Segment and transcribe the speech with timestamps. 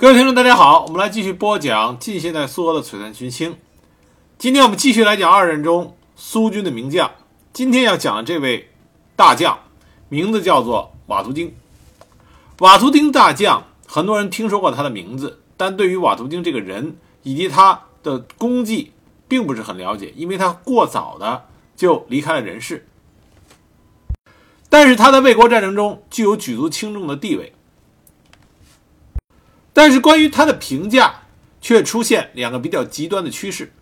[0.00, 3.58] 各位听众，大家好，我们来继续播讲近现代苏俄的璀璨群星。
[4.38, 7.10] 今天我们继续来讲二战中苏军的名将。
[7.52, 8.70] 今天要讲的这位
[9.14, 9.58] 大将，
[10.08, 11.54] 名字叫做瓦图丁。
[12.60, 18.92] 瓦图丁大将，很多人听说过他的名字，但对于瓦图丁这个人以及他的功绩，
[19.28, 21.44] 并不是很了解，因为他过早的
[21.76, 22.88] 就离开了人世。
[24.70, 27.52] 但是他在卫国战争中具有举足轻重的地位。
[29.82, 31.22] 但是关于他的评价
[31.58, 33.72] 却出现两个比较极端的趋势，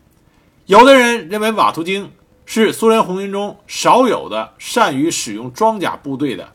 [0.67, 2.13] 有的人认为瓦图京
[2.47, 6.53] 是苏联红军中少有的善于使用装甲部队的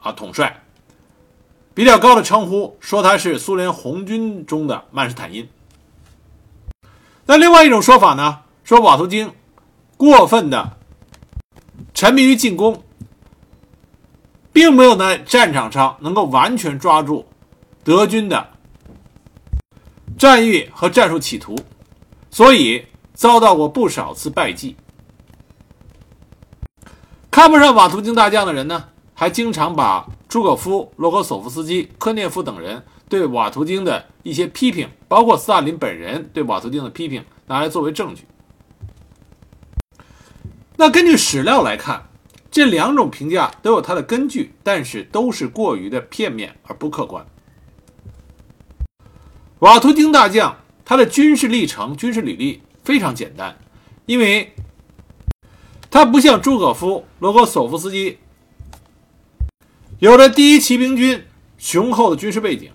[0.00, 0.64] 啊统帅，
[1.74, 5.48] 比较高的称呼说他是苏联红军中的曼施坦因。
[7.24, 9.32] 那另外一种说法呢，说瓦图京
[9.96, 10.76] 过分的
[11.94, 12.82] 沉迷于进攻，
[14.52, 17.28] 并没有在战场上能够完全抓住
[17.84, 18.48] 德军的。
[20.18, 21.56] 战役和战术企图，
[22.30, 24.76] 所以遭到过不少次败绩。
[27.30, 38.26] 看不上瓦图京大将的人呢，还经常把朱可夫、罗格索夫斯基、科涅夫等人对瓦图京的一些批评，包括斯大林本人对瓦图京的批评，拿来作为证据。
[40.76, 42.08] 那根据史料来看，
[42.50, 47.24] 这两种评价都有它的根据，但是都是过于的片面而不客观。
[49.62, 53.56] 瓦图丁大将，他的军事历程、军事履历非常简单，
[54.06, 54.52] 因为
[55.88, 58.18] 他不像朱可夫、罗格索夫斯基，
[60.00, 61.24] 有着第一骑兵军
[61.58, 62.72] 雄厚的军事背景。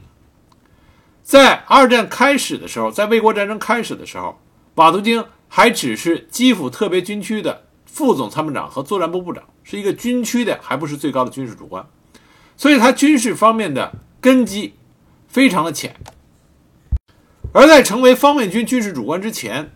[1.23, 4.39] 在二战开始的时候，在卫国战争开始的时候，
[4.75, 11.85] 瓦图丁还只是基辅特别军区的副总参谋长和作战部部长，是一个军区的，还不是最高的军事主官，
[12.55, 14.75] 所以他军事方面的根基
[15.27, 15.93] 非常的浅。
[17.53, 19.71] 而在成为方面军军事主官之前，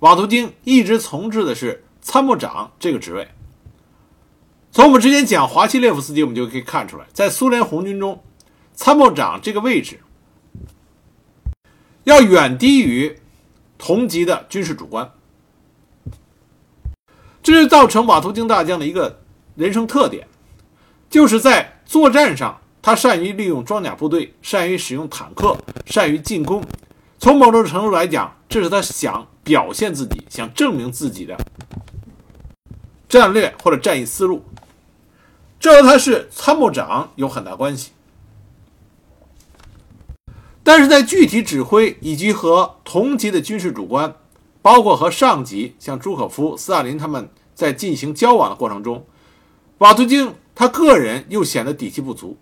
[0.00, 3.28] 瓦图丁一直从事的是参谋长这个职位。
[4.70, 8.22] 从我们之前讲华西列夫斯基，我们就可以看出来，在苏联红军中，
[8.74, 10.00] 参谋长这个位置
[12.04, 13.18] 要远低于
[13.78, 15.12] 同级的军事主官。
[17.42, 19.20] 这是造成瓦图丁大将的一个
[19.56, 20.26] 人生特点，
[21.10, 25.56] 就是在作战上，他善于利用装甲部队，善于使用坦克，
[25.86, 26.64] 善于进攻。
[27.22, 31.38] 从某种程度来讲，这是他想表现自己、想证明自己的
[33.08, 34.42] 战略或者战役思路，
[35.60, 37.92] 这和他是参谋长有很大关系。
[40.64, 44.16] 但是在具体指挥以及和同级的军事主官，
[44.60, 49.06] 包括和上级像朱可夫、斯大林他们在进行交往的过程中，
[49.78, 52.36] 瓦图京他个人又显得底气不足，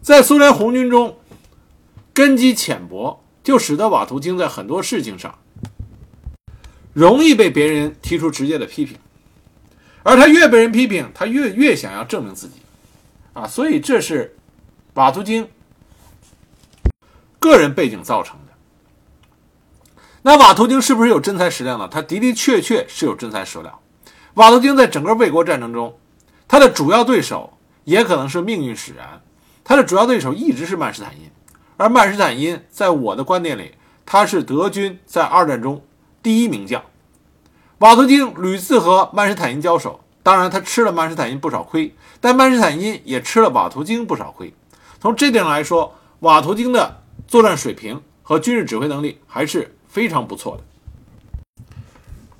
[0.00, 1.18] 在苏联红军中。
[2.14, 5.38] 根基浅薄，就使得瓦图京在很多事情上
[6.92, 8.98] 容易被别人提出直接的批评，
[10.02, 12.60] 而他越被人批评，他越越想要证明自己，
[13.32, 14.36] 啊，所以这是
[14.94, 15.48] 瓦图京
[17.38, 18.52] 个人背景造成的。
[20.20, 21.88] 那瓦图京是不是有真材实料呢？
[21.90, 23.80] 他的的确确是有真材实料。
[24.34, 25.98] 瓦图京在整个卫国战争中，
[26.46, 29.22] 他的主要对手也可能是命运使然，
[29.64, 31.31] 他的主要对手一直是曼施坦因。
[31.82, 33.72] 而曼施坦因在我的观点里，
[34.06, 35.82] 他是德军在二战中
[36.22, 36.80] 第一名将。
[37.78, 44.54] 瓦图京屡次和曼施坦因交手，当然他吃了曼施坦因不少亏，但曼施坦因也吃了瓦图京不少亏。
[45.00, 51.64] 从这点来说，瓦图京的作战水平和军事指挥能力还是非常不错的。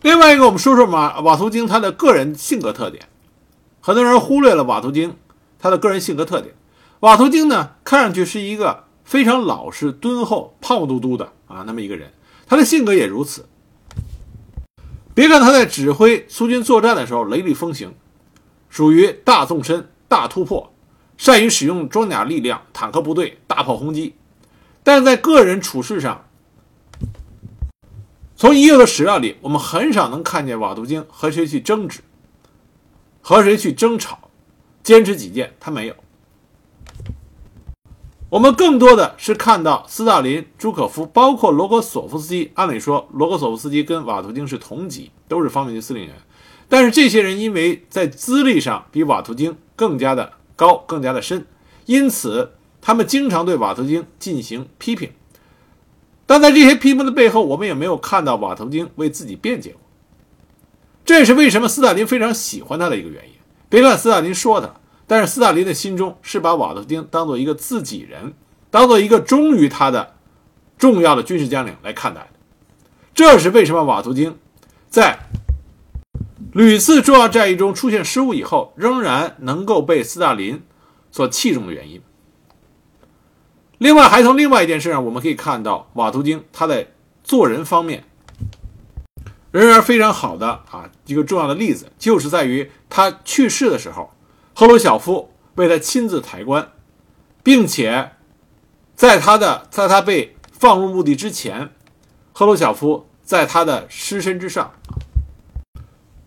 [0.02, 3.08] 另外一个，我们说说马瓦图京他的个人性格特点，
[3.80, 5.16] 很多人忽略了瓦图京
[5.58, 6.54] 他的个人性格特点。
[7.00, 8.84] 瓦图京呢，看上去是一个。
[9.12, 12.10] 非常老实敦厚、胖嘟嘟的啊，那么一个人，
[12.46, 13.46] 他的性格也如此。
[15.12, 17.94] 别看他在指挥苏军作战的时候雷厉风行，
[18.70, 20.72] 属于大纵深、大突破，
[21.18, 24.14] 善于使用装甲力量、坦克部队、大炮轰击，
[24.82, 26.24] 但在个人处事上，
[28.34, 32.00] 从已有的史料里，我们很少能看见瓦图京和谁去争执，
[33.20, 34.30] 和谁去争吵，
[34.82, 35.94] 坚持己见，他没有。
[38.32, 42.50] 我们更多的是看到斯大林、朱可夫，包括罗格索夫斯基。
[42.54, 46.14] 按理说，罗格索夫斯基跟瓦图京是同级，都是方面军司令员。
[46.66, 51.44] 但是这些人因为在资历上比瓦图京更加的高、更加的深，
[51.84, 55.12] 因此他们经常对瓦图京进行批评。
[56.24, 59.80] 但在这些批评的背后，我们也没有看到瓦图京为自己辩解过。
[61.04, 63.34] 这也是为什么斯大林非常喜欢他的一个原因。
[63.68, 64.76] 别看斯大林说他。
[65.12, 68.32] 但是斯大林的心中是把瓦图丁当做一个自己人，
[68.70, 70.14] 当做一个忠于他的
[70.78, 72.28] 重要的军事将领来看待的。
[73.12, 74.38] 这是为什么瓦图丁
[74.88, 75.18] 在
[76.54, 80.62] 屡次重要战役中出现失误以后，仍然能够被斯大林
[81.10, 82.00] 所器重的原因。
[83.76, 86.86] 另外，还从另外一件事上，我们可以看到瓦图丁他在
[87.22, 88.04] 做人方面
[89.50, 94.10] 仍然非常好的啊一个重要的例子，就是在于他去世的时候，
[94.54, 96.72] 赫鲁晓夫为他亲自抬棺，
[97.42, 98.12] 并且
[98.94, 101.70] 在他的在他被放入墓地之前，
[102.32, 104.72] 赫鲁晓夫在他的尸身之上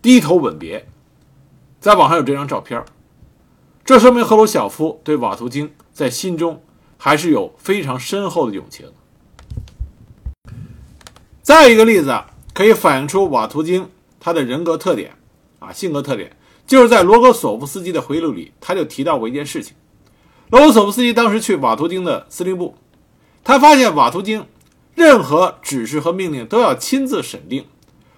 [0.02, 0.86] 低头吻别，
[1.80, 2.84] 在网上有这张照片，
[3.84, 6.62] 这说明赫鲁晓夫对瓦图京在心中。
[6.98, 8.90] 还是有非常深厚的友情。
[11.42, 12.18] 再一个例子，
[12.54, 15.14] 可以反映出瓦图京他的人格特点
[15.58, 16.34] 啊，性格特点，
[16.66, 19.76] 就是在罗格索夫斯基的回忆录里，他就提到过一件事情。
[20.50, 22.74] 罗格索夫斯基当时去瓦图京的司令部，
[23.44, 24.46] 他发现瓦图京
[24.94, 27.66] 任何指示和命令都要亲自审定，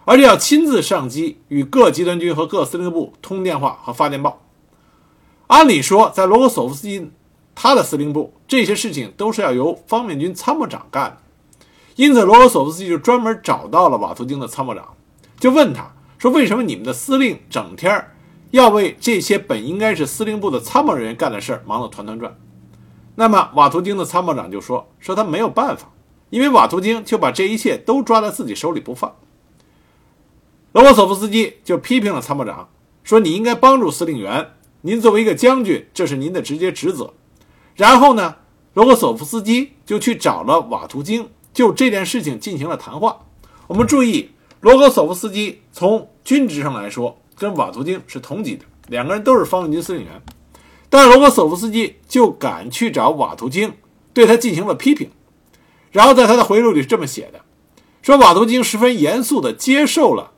[0.05, 4.43] 而且要亲自上机与各集团军和各司令部通电话和发电报。
[5.49, 7.11] 按理说，在罗格索夫斯基。
[7.61, 11.17] 他的司令部这些事情都是要由方面军参谋长干的，
[11.97, 14.95] 因此罗格索夫斯基就专门找到了瓦图京的参谋长，
[15.41, 18.12] 就问他说：“为什么你们的司令整天
[18.50, 22.37] 要为这些本应该是司令部的参谋人员干的事儿忙得团团转？”
[23.17, 25.91] 那么瓦图京的参谋长就说：“说他没有办法，
[26.31, 29.17] 因为瓦图京就把这一切都抓在自己手里不放。”
[30.73, 32.69] 罗格索夫斯基就批评了参谋长，
[33.03, 34.53] 说：“你应该帮助司令员，
[34.83, 37.15] 您作为一个将军，这是您的直接职责。”
[37.75, 38.37] 然后呢，
[38.75, 43.21] 罗格索夫斯基就去找了瓦图京，就这件事情进行了谈话。
[43.67, 44.31] 我们注意，
[44.61, 50.23] 罗格索夫斯基从军职上来说跟瓦图京是同级的，两个人都是方面军司令员。
[50.90, 53.73] 但罗格索夫斯基就敢去找瓦图京，
[54.12, 55.11] 对他进行了批评。
[55.93, 57.40] 然后在他的回忆录里是这么写的：
[58.02, 60.32] 说瓦图京十分严肃地接受了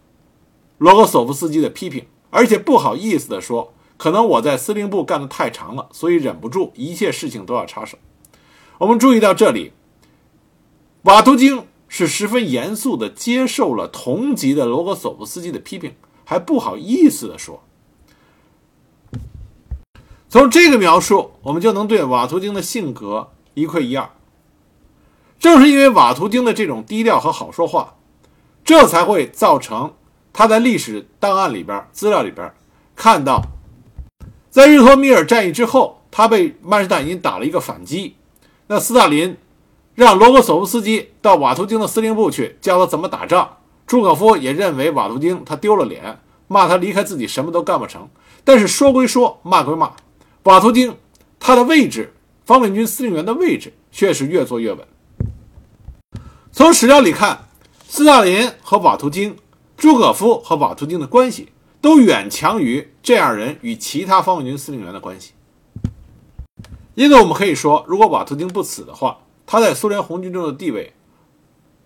[0.78, 3.72] 罗格索夫斯基的批评，而且不好意思地说。
[3.96, 7.98] 可能我在司令部干得太长了，所以忍不住一切事情都要插手。
[8.78, 9.72] 我们注意到这里，
[11.02, 15.92] 瓦图京是十分严肃地接受了同级的罗格索夫斯基的批评，
[16.30, 17.60] 还不好意思地说。
[20.28, 24.08] 从这个描述，我们就能对瓦图京的性格一窥一二。
[25.40, 27.96] 正是因为瓦图京的这种低调和好说话，
[28.64, 29.94] 这才会造成
[30.32, 32.54] 他在历史档案里边、资料里边
[32.94, 33.42] 看到。
[34.50, 38.14] 在日托米尔战役之后，他被曼施坦因打了一个反击。
[38.68, 39.36] 那斯大林
[39.96, 43.56] 让罗格索夫斯基到瓦图京的司令部去教他怎么打仗。
[43.90, 48.08] 朱可夫也认为瓦图丁他丢了脸，骂他离开自己什么都干不成。
[48.44, 49.90] 但是说归说，骂归骂，
[50.44, 50.96] 瓦图丁
[51.40, 52.14] 他的位置，
[52.44, 54.86] 方面军司令员的位置却是越坐越稳。
[56.52, 57.48] 从史料里看，
[57.88, 59.36] 斯大林和瓦图丁、
[59.76, 61.48] 朱可夫和瓦图丁的关系。
[61.80, 65.32] 都远强于这样人与其他方面军司令员的关系，
[66.94, 70.92] 因此我们可以说，如果瓦图丁不死的话，他在苏联红军中的地位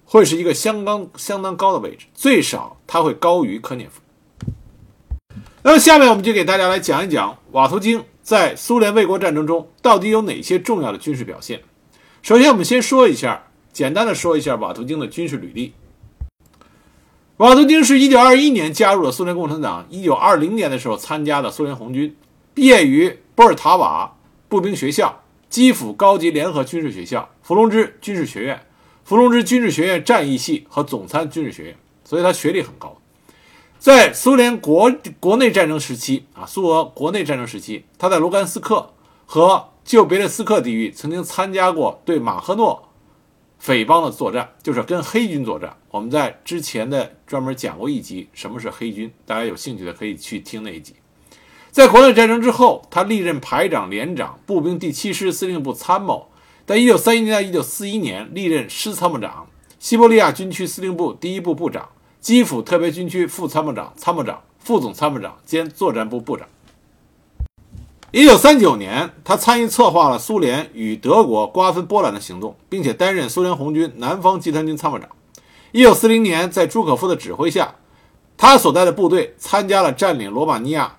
[0.04, 4.00] 会是一个相当相当高的位置，最少它会高于科涅夫。
[5.62, 11.62] 那么下面我们就给大家来讲一讲瓦图京在苏联卫国战争中到底有哪些重要的军事表现。
[12.22, 15.72] 首先，我们先说一下，简单的说一下瓦图京的军事履历。
[17.38, 22.14] 瓦图京是一九二一年加入了苏联共产党，一九二零年的时候参加的苏联红军，
[22.54, 24.16] 毕业于波尔塔瓦
[24.48, 28.64] 步兵学校、基辅高级联合军事学校、伏龙芝军事学院、
[29.04, 32.96] 伏龙芝军事学院战役系和总参军事学院，所以他学历很高。
[33.78, 38.94] 在苏联国国内战争时期啊，苏俄国内战争时期，他在卢甘斯克
[39.26, 42.88] 和旧别列斯克地域曾经参加过对马赫诺。
[43.58, 45.76] 匪帮的作战就是跟黑军作战。
[45.90, 49.12] 我们在之前的专门讲过一集，什么是黑军？
[49.26, 50.94] 大家有兴趣的可以去听那一集。
[51.70, 56.28] 在国内战争之后，他历任排长、连长、步兵第七师司令部参谋。
[56.66, 59.46] 在一九三一年到一九四一年，历任师参谋长、
[59.78, 61.90] 西伯利亚军区司令部第一部部长、
[62.20, 66.48] 基辅特别军区副参谋长、参谋长、副总参谋长兼作战部部长。
[68.12, 75.10] 一九三九年，他参与策划了苏联与德国瓜分波兰的行动，并且担任苏联红军南方集团军参谋长。
[75.72, 77.74] 一九四零年，在朱可夫的指挥下，
[78.38, 80.96] 他所在的部队参加了占领罗马尼亚、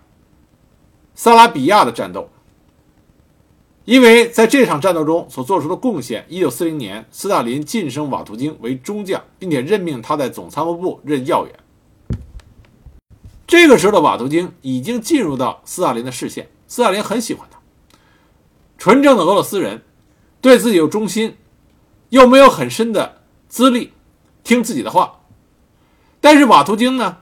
[1.16, 2.30] 萨拉比亚的战斗。
[3.86, 11.56] 因为在这场战斗中所做出的贡献，一九四零年，斯大林晋升瓦图京为中将，并且任命他在总参谋部任要员。
[13.46, 16.50] 这个时候的瓦图京已经进入到斯大林的视线。
[16.68, 17.60] 斯大林很喜欢他，
[18.80, 19.84] 纯正的俄罗斯人，
[20.42, 21.38] 对自己有忠心，
[22.10, 23.94] 又没有很深的资历，
[24.44, 25.22] 听自己的话。
[26.20, 27.18] 但是瓦图京呢，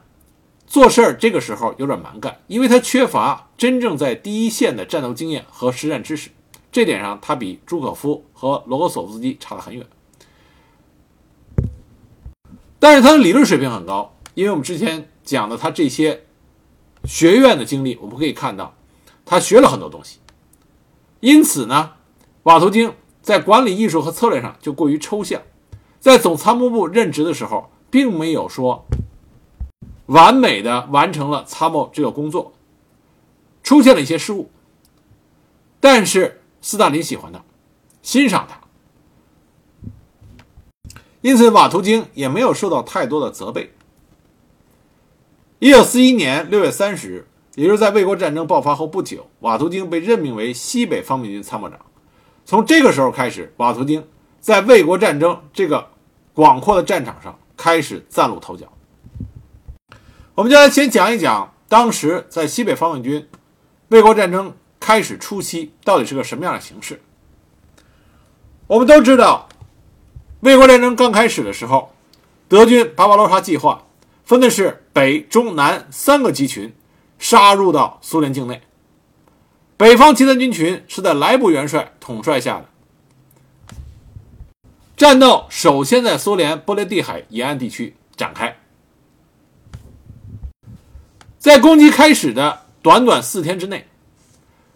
[0.65, 6.29] 做事儿这个时候有点蛮干，因为他缺乏真正在第一线的战斗经验和实战知识，
[6.73, 9.87] 这点上他比朱可夫和罗格索夫斯基差得很远。
[12.77, 16.25] 但是他的理论水平很高，因为我们之前讲的他这些
[17.05, 18.75] 学院的经历，我们可以看到
[19.23, 20.19] 他学了很多东西。
[21.21, 21.93] 因此呢，
[22.43, 25.41] 瓦图京在管理艺术和策略上就过于抽象，
[26.01, 27.69] 在总参谋部任职的时候。
[27.93, 28.87] 并没有说
[30.07, 32.53] 完美的完成了参谋这个工作，
[33.61, 34.49] 出现了一些失误。
[35.79, 37.43] 但是斯大林喜欢他，
[38.01, 38.59] 欣赏他，
[41.21, 43.71] 因此瓦图京也没有受到太多的责备。
[45.59, 51.79] 一九四一年六月三十日，也就是在卫国战争爆发后不久，瓦图京被任命为西北方面军参谋长。
[52.43, 54.07] 从这个时候开始，瓦图京
[54.39, 55.89] 在卫国战争这个
[56.33, 57.37] 广阔的战场上。
[57.55, 58.65] 开始崭露头角。
[60.33, 63.29] 我们就来先讲一讲当时在西北方面军
[63.89, 67.01] 卫国战争开始初期到底是个什么样的形势。
[68.67, 69.47] 我们都知道，
[70.41, 71.93] 卫国战争刚开始的时候，
[72.49, 73.85] 德军巴巴罗萨计划
[74.25, 76.75] 分的是北、中、南三个集群，
[77.17, 78.61] 杀入到苏联境内。
[79.77, 82.65] 北方集团军群是在莱布元帅统帅下的。
[84.97, 88.57] 战斗首先在苏联波罗的海沿岸地区展开。
[91.39, 93.87] 在攻击开始的短短四天之内，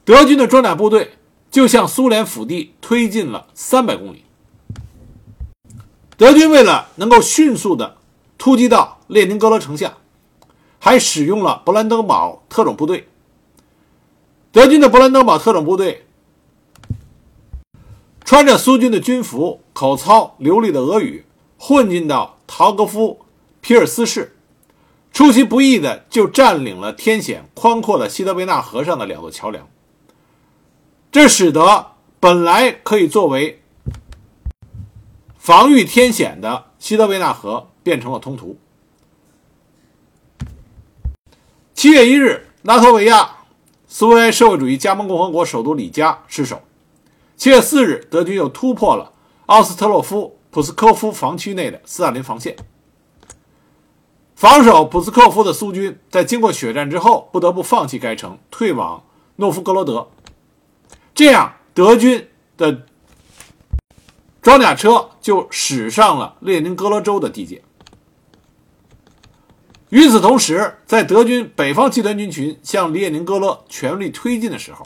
[0.07, 1.15] 德军的装甲部队
[1.51, 4.23] 就向苏联腹地推进了三百公里。
[6.15, 7.97] 德军为了能够迅速的
[8.37, 9.97] 突击到列宁格勒城下，
[10.79, 13.09] 还使用了勃兰登堡特种部队。
[14.53, 16.05] 德军的勃兰登堡特种部队。
[18.23, 21.25] 穿着苏军的军服，口操流利的俄语，
[21.57, 23.25] 混进到陶格夫
[23.59, 24.37] 皮尔斯市，
[25.11, 29.67] 出其不意的就占领了天险宽阔的西德维纳河上的两座桥梁。
[31.11, 33.63] 这使得本来可以作为
[35.37, 38.57] 防御天险的西德维纳河变成了通途。
[41.73, 43.37] 七月一日，拉脱维亚
[43.87, 46.61] 苏维埃社会主义加盟共和国首都里加失守。
[47.35, 49.13] 七月四日，德军又突破了
[49.45, 52.55] 奥斯特洛夫普斯科夫防区内的斯大林防线。
[54.35, 59.03] 防守普斯科夫的苏军在经过血战之后，不得不放弃该城，退往
[59.37, 60.09] 诺夫哥罗德。
[61.17, 62.85] 这样，德军的
[64.39, 67.63] 装甲车就驶上了列宁格勒州的地界。
[69.89, 74.85] 与此同时，在德军北方集团军群向列宁格勒全力推进的时候，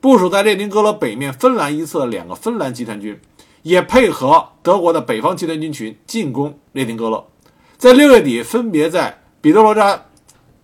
[0.00, 3.20] 部署在列宁格勒北面芬兰一侧的两个芬兰集团军，
[3.62, 7.26] 也配合德国的北方集团军群进攻列宁格勒。
[7.76, 10.06] 在六月底，分别在彼得罗扎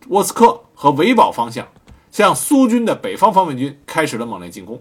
[0.07, 1.67] 沃斯克和维堡方向，
[2.13, 4.81] 向苏军的北方方面军开始了猛烈进攻，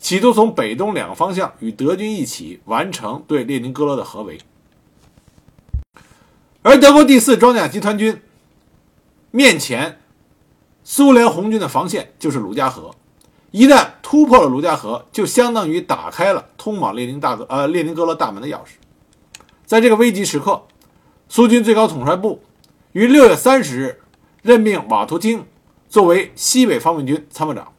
[0.00, 4.38] 企图从北东两个方向与德军一起完成对列宁格勒的合围。
[6.62, 8.20] 而德国第四装甲集团军
[9.30, 10.00] 面前，
[10.82, 12.94] 苏联红军的防线就是卢加河。
[13.50, 18.70] 一旦突破了卢加河，就相当于打开了通往列宁大呃列宁格勒大门的钥匙。
[19.66, 20.62] 在这个危急时刻，
[21.28, 22.42] 苏军最高统帅部
[22.92, 24.00] 于六月三十日
[24.42, 25.44] 任命瓦图京
[25.88, 27.72] 作为西北方面军参谋长，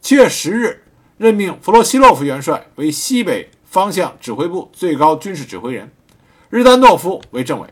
[0.00, 0.81] 七月十日
[1.22, 5.88] 任命弗洛西洛夫元帅为西北方向指挥部最高军事指挥人，
[6.50, 7.68] 日丹诺夫为政委。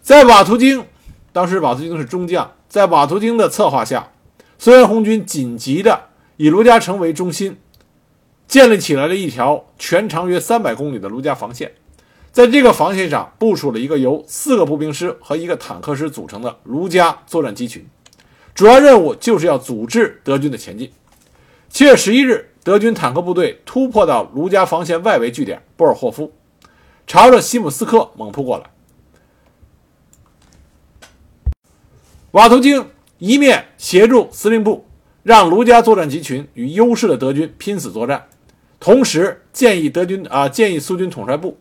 [0.00, 0.86] 在瓦图京，
[1.32, 4.12] 当时瓦图京是中将，在瓦图京的策划下。
[4.60, 7.58] 苏联红军紧急的以卢加城为中心，
[8.46, 11.72] 建立起来了一条全长约三百公里的卢加防线。
[12.30, 17.84] 在这个防线上部署了一个由四个步兵师和一个坦克师组成的卢加作战集群，
[18.54, 20.90] 主要任务就是要阻滞德军的前进。
[21.68, 26.32] 七月十一日，德军坦克部队突破到卢加防线外围据点波尔霍夫，
[27.06, 28.64] 朝着西姆斯克猛扑过来。
[32.32, 32.86] 瓦图京。
[33.18, 34.84] 一面协助司令部
[35.22, 38.26] 让卢加作战集群与优势的德军拼死作战，
[38.80, 41.56] 同时建议德军啊建议苏军统帅部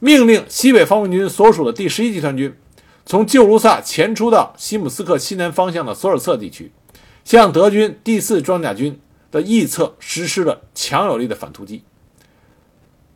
[0.00, 2.52] 命令西北方面军所属的第十一集团军
[3.08, 6.70] 从旧卢萨前出到西姆斯克西南方向的索尔策地区，
[7.24, 9.00] 向德军第四装甲军
[9.30, 11.82] 的翼侧实施了强有力的反突击。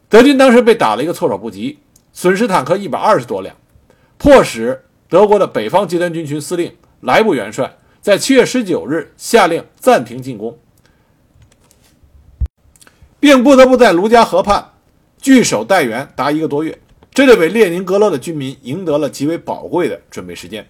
[0.08, 1.78] 德军当时被打了一个措手不及，
[2.14, 3.54] 损失坦克一百二十多辆，
[4.16, 6.74] 迫使德国的北方集团军群司令。
[7.02, 10.58] 莱布元帅在七月十九日下令暂停进攻，
[13.20, 14.72] 并不得不在卢加河畔
[15.20, 16.78] 据守待援达一个多月，
[17.14, 20.66] 这就为列宁格勒的军民赢得了极为宝贵的准备时间。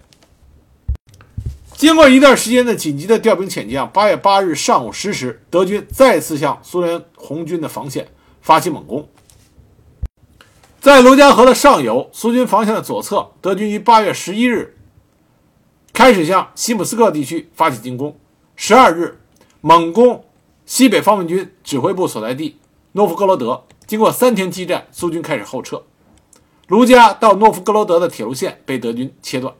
[1.77, 8.09] 经过一段时间的紧急的调兵遣将，八月八日上午十时，德军再次向苏联红军的防线
[8.41, 9.09] 发起猛攻。
[10.81, 14.77] 在卢加河的上游，苏军防线的左侧，德军于八月十一日
[15.93, 18.19] 开始向西姆斯克地区发起进攻。
[18.57, 19.21] 十二日，
[19.61, 20.25] 猛攻
[20.67, 22.59] 西北方面军指挥部所在地
[22.93, 23.63] 诺夫哥罗德。
[23.87, 25.83] 经过三天激战，苏军开始后撤，
[26.73, 29.52] 卢加到诺夫哥罗德的铁路线被德军切断。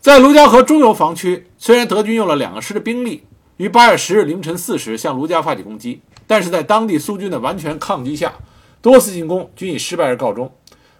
[0.00, 3.24] 在卢加河中游防区，虽然德军用了两个师的兵力
[3.58, 8.32] 于八月十日凌晨四时向卢加发起攻击，但是在当地苏军的完全抗击下，
[8.80, 10.50] 多次进攻均以失败而告终。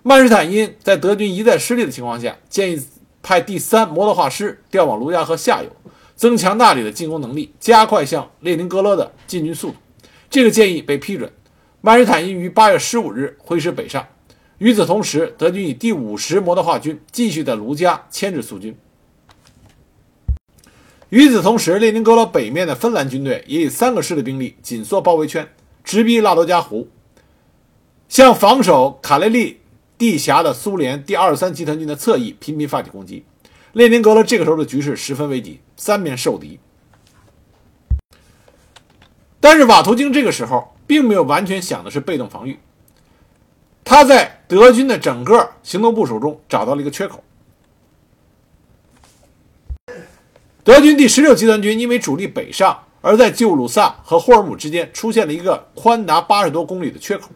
[0.03, 2.87] 曼施坦因在德军一再失利的情况下，建议
[3.23, 5.71] 派第三摩托化师调往卢加河下游，
[6.15, 9.77] 增强那里的进攻能力，加快向列宁格勒的进军速度。
[10.29, 11.33] 这个建议被批准。
[11.85, 14.07] 曼施坦因于八月十五日挥师北上。
[14.59, 18.77] 与此同时，德军以第五十摩托化军继续在卢加牵制苏军。
[21.09, 26.89] 与此同时，列宁格勒北面的芬兰军队也以三个师的兵力紧缩包围圈，直逼拉多加湖，
[28.09, 29.61] 向防守卡列利
[29.99, 33.25] 地峡的苏联第二十三集团军的侧翼频频发起攻击。
[33.73, 36.61] 列宁格勒这个时候的局势十分危急，三面受敌。
[39.41, 42.59] 但是瓦图京这个时候并没有完全想的是被动防御，
[43.85, 47.23] 他在德军的整个行动部署中找到了一个缺口。
[50.65, 57.31] 德军第十六集团军因为主力北上，而在旧鲁萨和霍尔姆之间出现了一个宽达八十多公里的缺口，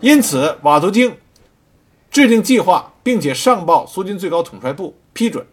[0.00, 1.16] 因此瓦图京
[2.10, 5.46] 制定计划，并且上报苏军最高统帅部批准，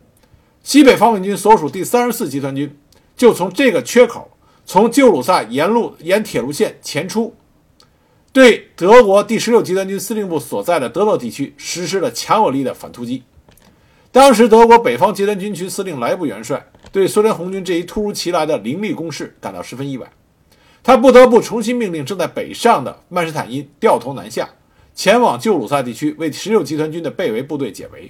[0.63, 2.75] 西北方面军所属第三十四集团军
[3.15, 4.31] 就从这个缺口，
[4.71, 7.35] 从旧鲁萨沿路沿铁路线前出，
[8.31, 13.23] 对德国第十六集团军司令部所在的德洛地区实施了强有力的反突击。
[14.13, 20.09] 当时，德国北方集团军区司令莱布元帅对苏联红军这一突如其来的凌厉攻势感到十分意外，
[20.81, 24.51] 他不得不重新命令正在北上的曼施坦因掉头南下，
[24.95, 28.09] 前往旧鲁萨地区为十六集团军的被围部队解围。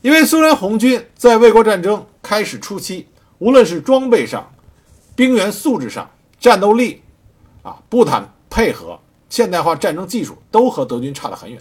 [0.00, 3.06] 因为苏联红军在卫国战争开始初期，
[3.38, 4.52] 无论是装备上、
[5.16, 7.02] 兵员素质上、战斗力，
[7.62, 11.60] 啊，步坦配合、现代化战争技术都和德军差得很远，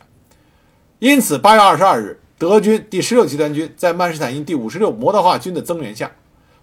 [0.99, 2.19] 因此，八月二十二日。
[2.37, 6.11] 德军第十六集团军在曼施坦因第五十六摩托化军的增援下，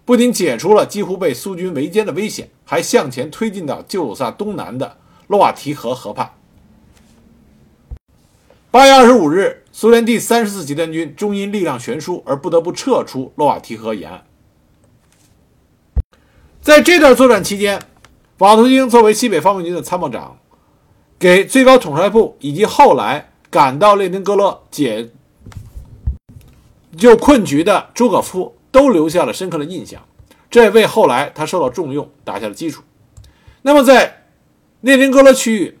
[0.05, 6.31] 不仅解除了几乎被苏军围歼的危险，还向前推进到旧鲁萨东南的洛瓦提河河畔。
[8.69, 14.23] 八月二十五日，苏联第三十四集团军终因力量悬殊而不得不撤出洛瓦提河沿岸。
[16.63, 17.77] 在这段作战期间，
[18.37, 20.37] 瓦图京作为西北方面军的参谋长，
[21.19, 25.09] 给最高统帅部以及后来赶到列宁格勒解。
[26.97, 30.01] 就困局的朱可夫都留下了深刻的印象，
[30.49, 32.81] 这也为后来他受到重用打下了基础。
[33.63, 34.23] 那么，在
[34.79, 35.77] 列宁格勒区域，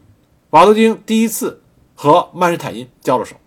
[0.49, 1.61] 瓦图京第一次
[1.95, 3.37] 和曼施坦因交了手。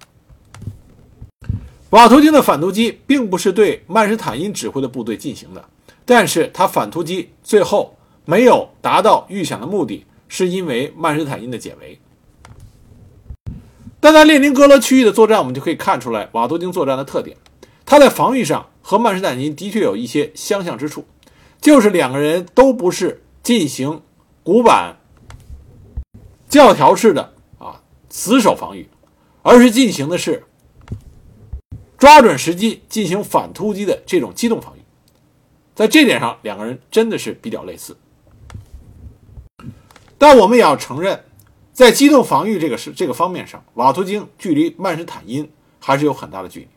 [1.91, 5.63] 瓦图京的反突击并不是对曼施坦因指挥的部队进行的，
[6.07, 12.01] 但是他反突击最后没有达到预想的目的，是因为曼施坦因的解围。
[13.99, 17.37] 但在列宁格勒区域的作战，我们就可以看出来瓦图京作战的特点。
[17.85, 21.05] 他在防御上和曼施坦因的确有一些相像之处，
[21.61, 24.01] 就是两个人都不是进行
[24.45, 24.97] 古板
[26.49, 28.89] 教条式的啊死守防御，
[29.43, 30.45] 而是进行的是
[31.99, 34.76] 抓准时机进行反突击的这种机动防御。
[35.77, 37.95] 在这点上，两个人真的是比较类似。
[40.17, 41.23] 但我们也要承认，
[41.75, 46.69] 在机动防御这个是这个方面上，瓦图京距离曼施坦因还是有很大的距离。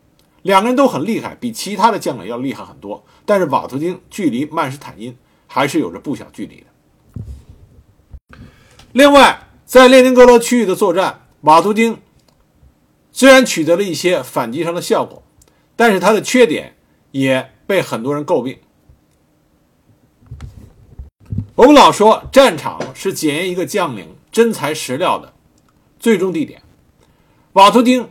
[0.42, 3.02] 两个人都很厉害，比其他的将领要厉害很多。
[3.24, 8.38] 但是瓦图京距离曼施坦因还是有着不小距离的。
[8.92, 11.96] 另外，在列宁格勒区域的作战，瓦图京
[13.12, 15.22] 虽然取得了一些反击上的效果，
[15.74, 16.76] 但是他的缺点
[17.12, 18.58] 也被很多人诟病。
[21.60, 25.34] 我们老说，战场是检验一个将领真材实料的
[25.98, 26.62] 最终地点。
[27.52, 28.08] 瓦图丁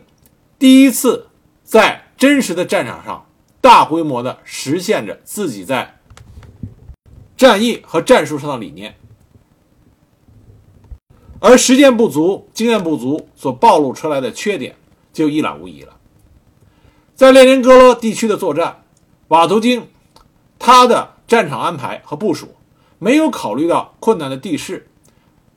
[0.56, 1.26] 第一次
[1.64, 3.26] 在真实的战场上，
[3.60, 5.98] 大规模的实现着自己在
[7.36, 8.94] 战役和战术上的理念，
[11.40, 14.76] 而实践不足、经验不足所暴露出来的缺点
[15.12, 15.96] 就一览无遗了。
[17.16, 18.84] 在列宁格勒地区的作战，
[19.26, 19.90] 瓦图金
[20.56, 22.54] 他的战场安排和部署
[23.00, 24.86] 没有考虑到困难的地势、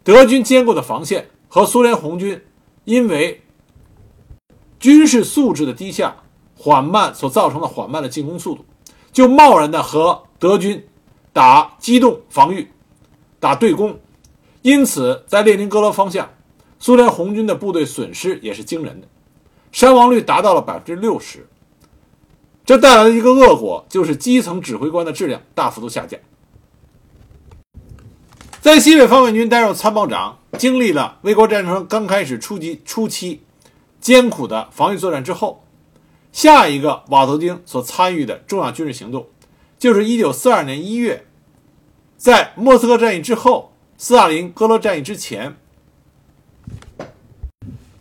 [0.04, 2.42] 德军坚固的防线和苏联红军
[2.86, 3.44] 因为
[4.80, 6.16] 军事素质的低下、
[6.58, 8.66] 缓慢所造成的缓慢的进攻速度，
[9.12, 10.88] 就贸然的和德军
[11.34, 12.72] 打机动防御、
[13.40, 14.00] 打对攻。
[14.62, 16.30] 因此，在列宁格勒方向，
[16.80, 19.08] 苏联红军的部队损失也是惊人的，
[19.74, 21.46] 伤亡率达到了百分之六十。
[22.66, 26.18] 这带来的一个恶果就是基层指挥官的质量大幅度下降。
[28.64, 33.44] 在西北方面军担任参谋长，经历了卫国战争刚开始初级初期
[34.00, 35.66] 艰苦的防御作战之后，
[36.32, 39.28] 下一个瓦图丁所参与的重要军事行动，
[39.78, 41.28] 就是1942年1月，
[42.16, 45.58] 在莫斯科战役之后，斯大林格勒战役之前，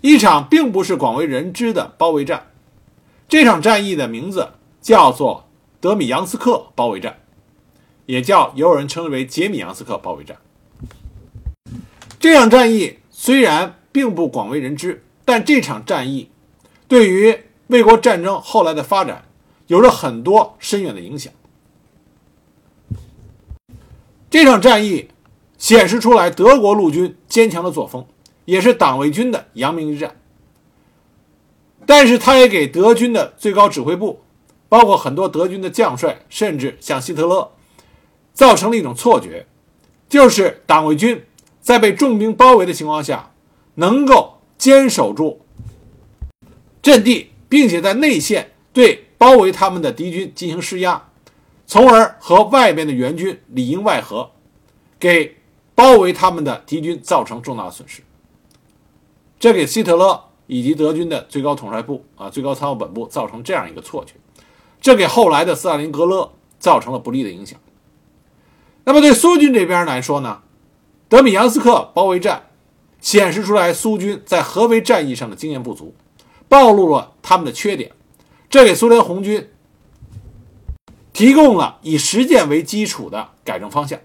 [0.00, 2.52] 一场并不是广为人知的包围战。
[3.28, 5.48] 这场战役的名字叫做
[5.80, 7.18] 德米扬斯克包围战，
[8.06, 10.36] 也叫也有人称之为杰米扬斯克包围战。
[12.22, 16.30] 这场战役虽然并不广为人知，但这场战役
[16.86, 19.24] 对于卫国战争后来的发展
[19.66, 21.32] 有着很多深远的影响。
[24.30, 25.08] 这场战役
[25.58, 28.06] 显示出来德国陆军坚强的作风，
[28.44, 30.14] 也是党卫军的扬名之战。
[31.84, 34.22] 但是，他也给德军的最高指挥部，
[34.68, 37.50] 包括很多德军的将帅，甚至像希特勒，
[38.32, 39.44] 造成了一种错觉，
[40.08, 41.20] 就是党卫军
[41.62, 43.30] 在被重兵包围的情况下，
[43.76, 45.40] 能够坚守住
[46.82, 51.08] 阵地，并且在内线对包围他们的敌军进行施压，
[51.66, 54.32] 从而和外边的援军里应外合，
[55.00, 55.38] 给
[55.74, 58.02] 包围他们的敌军造成重大损失。
[59.40, 60.24] 这给希特勒。
[60.48, 64.12] 以及德军的最高统帅部啊，最高参谋本部造成这样一个错觉，
[64.82, 67.58] 这给后来的斯大林格勒造成了不利的影响。
[68.84, 70.42] 那么对苏军这边来说呢，
[71.12, 72.48] 德米扬斯克包围战
[72.98, 75.94] 显示出来苏军在合围战役上的经验不足，
[76.48, 77.92] 暴露了他们的缺点，
[78.48, 79.50] 这给苏联红军
[81.12, 84.00] 提供了以实践为基础的改正方向。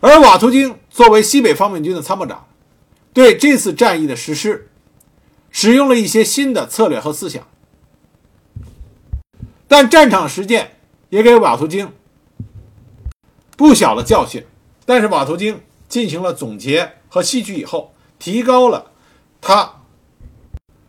[0.00, 2.48] 而瓦图京作为西北方面军的参谋长。
[3.12, 4.70] 对这次战役的实施，
[5.52, 7.46] 使用了一些新的策略和思想，
[9.68, 10.78] 但战场实践
[11.10, 11.92] 也给瓦图京
[13.56, 14.44] 不小的教训。
[14.90, 18.90] 但是瓦图京进行了总结和吸取以后，提高了
[19.40, 19.82] 他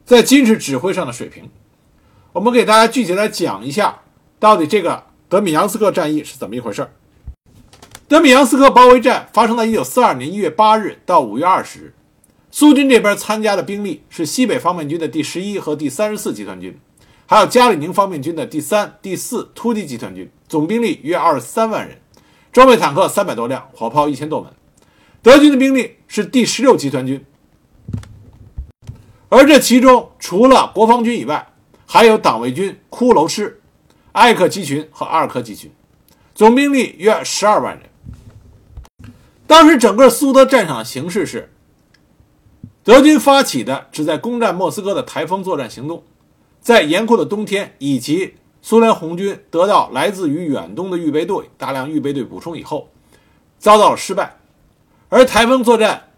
[0.04, 1.48] 在军事指挥上的水平。
[2.34, 4.00] 我们给大家具体来讲一下，
[4.40, 6.90] 到底这个德米扬斯克战役是怎么一回事
[8.08, 11.94] 德米扬斯克包围战发生在1942年1月8日到5月20日。
[12.50, 16.76] 苏军这边参加的兵力是西北方面军的第十一和第三十四集团军，
[17.28, 22.02] 还有加里宁方面军的第三、第四突击集团军，总兵力约二十三万人，
[22.52, 24.52] 装备坦克三百多辆，火炮一千多门。
[25.22, 27.24] 德军的兵力是第十六集团军，
[29.30, 31.54] 而这其中除了国防军以外，
[31.86, 33.62] 还有党卫军骷髅师、
[34.12, 35.72] 艾克集群和阿尔科集群，
[36.36, 39.12] 总兵力约十二万人。
[39.48, 41.50] 当时整个苏德战场的形势是。
[42.84, 46.04] 德军发起的旨在攻占莫斯科的台风作战行动，
[46.62, 52.90] 在严酷的冬天以及苏联红军得到来自于远东的预备队大量预备队补充以后，
[53.58, 54.38] 遭到了失败。
[55.10, 56.10] 而台风作战，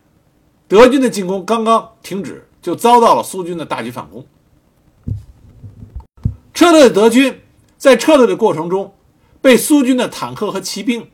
[0.67, 4.25] 德军的进攻刚刚停止，就遭到了苏军的大举反攻。
[6.53, 7.41] 撤退的德军
[7.77, 8.93] 在撤退的过程中，
[9.41, 11.09] 被苏军的坦克和骑兵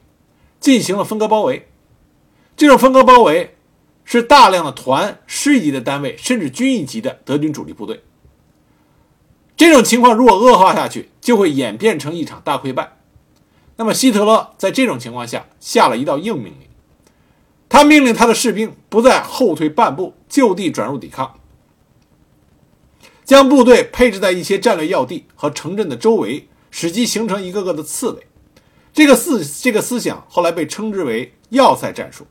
[0.60, 1.70] 进行了分割包围。
[2.58, 3.56] 这种分割包围。
[4.12, 8.02] 是大量的团、师一级的单位，甚至军一级的德军主力部队。
[9.60, 12.94] 这种情况如果恶化下去，就会演变成一场大溃败。
[13.76, 16.70] 那么，希特勒在这种情况下下了一道硬命令，
[17.68, 21.42] 他命令他的士兵不再后退半步，就地转入抵抗，
[23.26, 28.28] 将部队配置在一些战略要地和城镇的周围，使其形成一个个的刺猬。
[28.94, 32.26] 这个思这个思想后来被称之为要塞战术。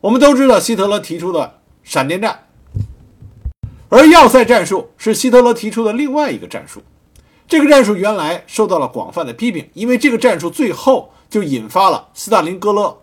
[0.00, 2.43] 我们都知道希特勒提出的闪电战，
[3.88, 6.82] 而要塞战术是希特勒提出的另外一个战术。
[7.46, 13.02] 这个战术原来受到了广泛的批评，因为这个战术最后就引发了斯大林格勒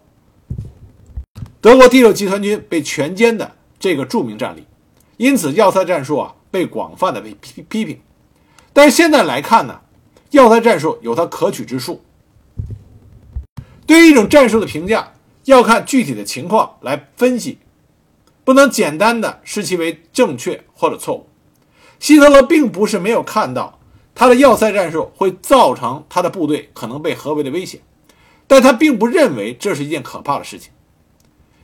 [1.62, 4.66] 德国第六集团军被全歼的这个著名战例。
[5.18, 8.00] 因此，要塞战术啊被广泛的被批批评。
[8.74, 9.82] 但是现在来看呢，
[10.32, 12.02] 要塞战术有它可取之处。
[13.86, 15.14] 对于一种战术的评价。
[15.46, 17.58] 要看具体的情况来分析，
[18.44, 21.28] 不能简单的视其为正确或者错误。
[22.00, 23.80] 希特勒并不是没有看到
[24.16, 27.82] 他的要塞战术会造成他的部队可能被合围的危险，
[28.48, 30.72] 但他并不认为这是一件可怕的事情，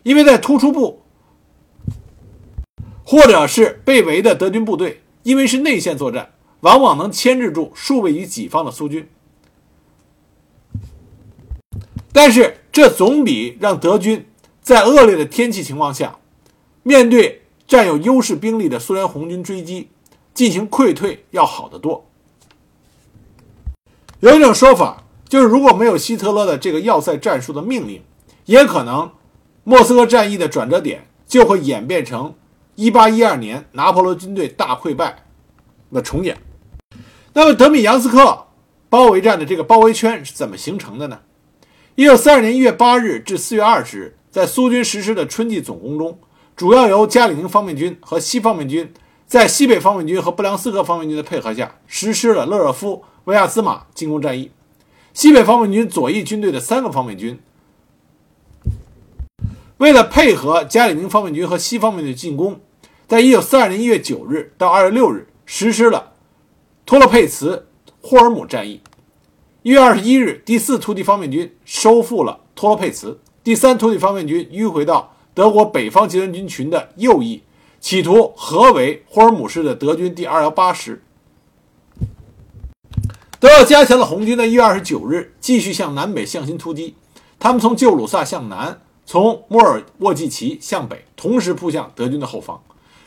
[0.04, 1.02] 因为在突出部
[3.04, 9.10] 或者是被围的德军部队，因为是内线作战，往往能牵制住数位于己方的苏军。
[12.14, 14.28] 但是，这总比让德军
[14.62, 16.18] 在恶劣的天气情况下，
[16.88, 19.90] 面对占有优势兵力的苏联红军追击
[20.34, 22.10] 进行溃退要好得多。
[24.22, 28.02] 有一种说法，就是如果没有希特勒的这个要塞战术的命令，
[28.46, 29.12] 也可能
[29.66, 32.34] 莫斯科战役的转折点就会演变成
[32.78, 35.26] 1812年拿破仑军队大溃败
[35.92, 36.38] 的重演。
[37.34, 38.48] 那么，德米扬斯克
[38.88, 41.20] 包围战的这个包围圈是怎么形成的呢？
[41.96, 46.18] 一九四二年一月八日至四月二十日，在苏军实施的春季总攻中，
[46.58, 48.92] 主要由加里宁方面军和西方面军
[49.28, 54.50] 在西北方面军和布良斯克方面军的配合下，实施了勒热夫、维亚兹马进攻战役。
[55.14, 57.40] 西北方面军左翼军队的三个方面军，
[59.78, 62.60] 为了配合加里宁方面军和西方面军的进攻，
[63.08, 66.14] 在一九四二年一月九日到二月六日实施了
[66.88, 67.68] 托洛佩茨
[68.02, 68.82] 霍尔姆战役。
[69.62, 77.44] 一月二十一日，第四突击方面军收复了托洛佩茨，第三突击方面军迂回到德国北方集团军群的右翼，
[77.80, 81.04] 企图合围霍尔姆市的德军第二幺八师。
[83.40, 86.96] 德奥加强了红军的一月二十九日继续向南北向心突击，
[87.38, 92.60] 他们从旧鲁萨向南，从莫尔沃季奇向北，同时扑向德军的后方。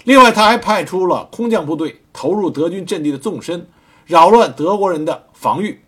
[0.05, 3.67] 另外，他还派出了空降部队投入德军阵地的纵深，
[4.07, 5.81] 扰乱德国人的防御。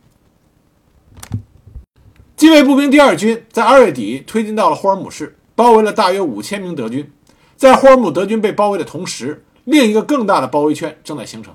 [2.34, 7.10] 近卫步兵第二军在二月底推进到了霍尔姆市，包围了大约五千名德军。
[7.56, 11.54] 在霍尔姆德军被包围的同时，另一个更大的包围圈正在形成。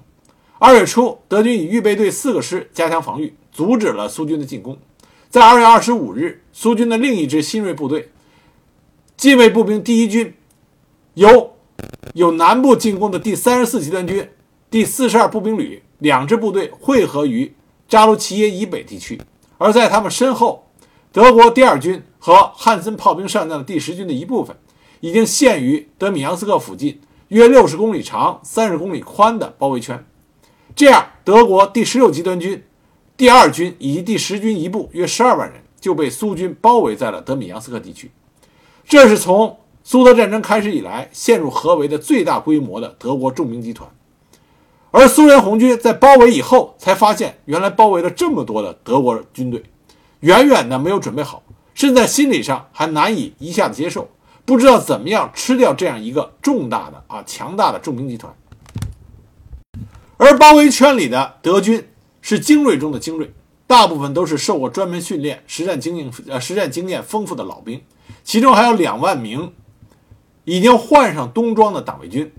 [0.59, 4.77] 二月初，德军以预备队四个师加强防御，阻止了苏军的进攻。
[5.29, 8.09] 在二月二十五日，苏军的另一支新锐部队——
[9.17, 10.33] 近卫步兵第一军，
[11.15, 11.53] 由
[12.13, 14.27] 有南部进攻的第三十四集团军、
[14.71, 17.53] 第四十二步兵旅两支部队汇合于
[17.89, 19.21] 扎卢齐耶以北地区，
[19.57, 20.63] 而在他们身后。
[21.11, 24.57] 德国第二军和汉森炮兵上将的第十军的一部分，
[24.99, 30.05] 已经陷于德米扬斯克附近约六十公里长、三十公里宽的包围圈。
[30.75, 32.61] 这样，德国第十六集团军、
[33.15, 38.11] 第二军以及第十军一部约十二万人就被苏军包围在了德米扬斯克地区。
[38.85, 43.89] 这是从苏德战争开始以来陷入合围的最大规模的德国重兵集团。
[44.91, 49.63] 而苏联红军在包围以后，才发现原来包围了这么多的德国军队。
[50.19, 51.41] 远远的没有准备好，
[51.77, 54.09] 甚至在心理上还难以一下子接受，
[54.45, 58.33] 不知道怎么样吃掉这样一个重大的啊强大的重兵集团。
[60.17, 61.87] 而包围圈里的德军
[62.19, 63.31] 是精锐中的精锐，
[63.67, 67.83] 大部分都是受过专门训练、实战经验呃实战经验丰富的老兵，
[68.23, 69.53] 其中还有两万名
[70.45, 72.33] 已经换上冬装的党卫军，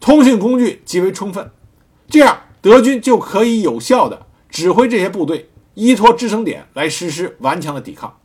[0.00, 1.52] 通讯工具极为充分，
[2.08, 5.50] 这样德军就可以有效的指挥这些部队。
[5.74, 8.18] 依托支撑点来实施顽强的抵抗。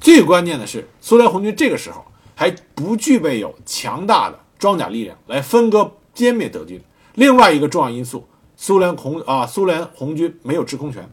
[0.00, 6.80] 最关键的是，苏联红军这个时候还不具备有强大的装甲力量来分割歼灭德军。
[7.14, 8.26] 另外一个重要因素，
[8.56, 11.08] 苏联红啊，苏联红军没有制空权。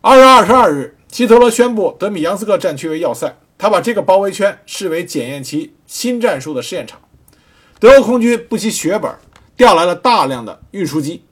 [0.00, 7.00] 二月二十二日，希特勒宣布德米扬斯克战区为要塞，他把这个包围圈视为检验其新战术的试验场。
[7.78, 9.12] 德国空军不惜血本，
[9.56, 11.24] 调来了大量的运输机。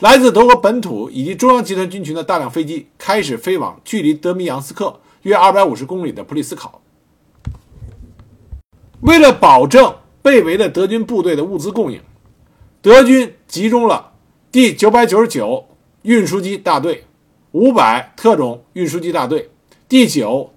[0.00, 6.80] 来自德国本土以及中央集团军群的大量飞机开始飞往距离德米扬斯克约二百五十公里的普里斯考。
[9.02, 12.00] 为了保证被围的德军部队的物资供应，
[12.80, 14.12] 德军集中了
[14.50, 15.66] 第九百九十九
[16.00, 17.04] 运输机大队、
[17.52, 19.50] 五百特种运输机大队、
[19.86, 20.50] 第九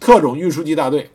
[0.00, 1.08] 特种运输机大队。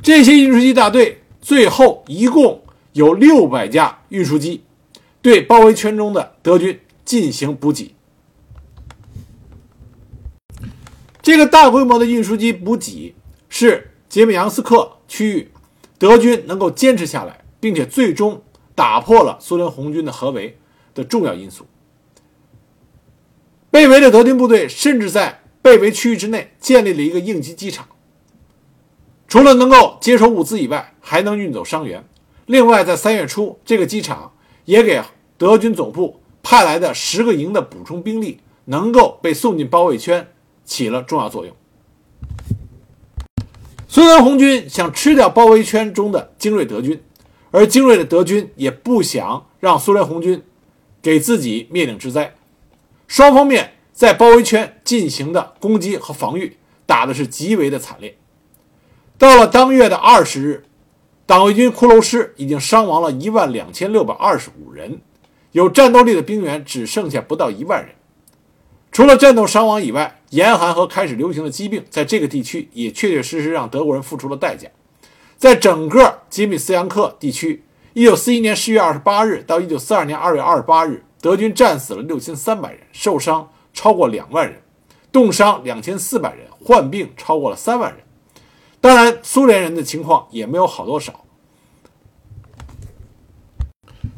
[0.00, 4.62] 这些运输机大队最后一共有六百架运输机。
[5.20, 7.94] 对包围圈中的德军进行补给。
[11.22, 13.14] 这个大规模的运输机补给
[13.48, 15.50] 是杰米扬斯克区域
[15.98, 18.42] 德军能够坚持下来，并且最终
[18.74, 20.58] 打破了苏联红军的合围
[20.94, 21.66] 的重要因素。
[23.70, 27.86] 被围的德军部队甚至在被围区域之内建立了一个应急机场，
[29.26, 32.08] 除了能够接收物资以外，还能运走伤员。
[32.46, 34.32] 另外，在三月初，这个机场
[34.68, 35.02] 也给。
[35.38, 40.26] 德军总部派来的十个营的补充兵力能够被送进包围圈，
[40.64, 41.54] 起了重要作用。
[43.86, 47.00] 苏联红军想吃掉包围圈中的精锐德军，
[47.52, 50.42] 而精锐的德军也不想让苏联红军
[51.00, 52.34] 给自己灭顶之灾。
[53.06, 58.18] 双方面在包围圈进行的攻击和防御打的是极为的惨烈。
[59.16, 60.64] 到了当月的二十日，
[61.28, 64.98] 党卫军骷髅师已经伤亡了一万两千六百二十五人，
[65.52, 67.94] 有战斗力的兵员只剩下不到一万人。
[68.90, 74.70] 除了战斗伤亡以外，严寒和开始流行的疾病在这个地区也确确实实让德国人付出了代价。
[75.36, 77.62] 在整个吉米斯扬克地区
[77.92, 84.62] ，1941年10月28日到1942年2月28日，德军战死了6300人，受伤超过2万人，
[85.12, 88.00] 冻伤2400人，患病超过了3万人。
[88.80, 91.24] 当然，苏联人的情况也没有好多少。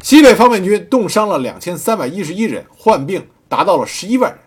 [0.02, 4.40] 西北方面军冻伤了2311人，患病达到了11万人。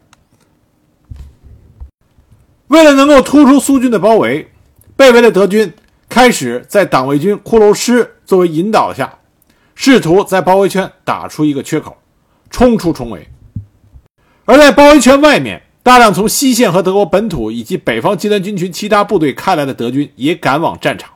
[2.67, 4.51] 为了能够突出苏军的包围，
[4.95, 5.73] 被围的德军
[6.09, 9.19] 开始在党卫军骷髅师作为引导下，
[9.75, 11.97] 试图在包围圈打出一个缺口，
[12.49, 13.27] 冲出重围。
[14.45, 21.11] 而在包围圈外面，大量从西线和德国本土以及北方集团军群其他部队开来的德军也赶往战场。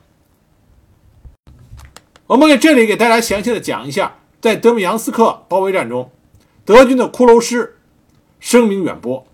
[2.28, 6.12] 我们给这里给大家详细的讲一下，在德米扬斯克包围战中，
[6.66, 7.78] 德军的骷髅师
[8.42, 9.26] 声名远播。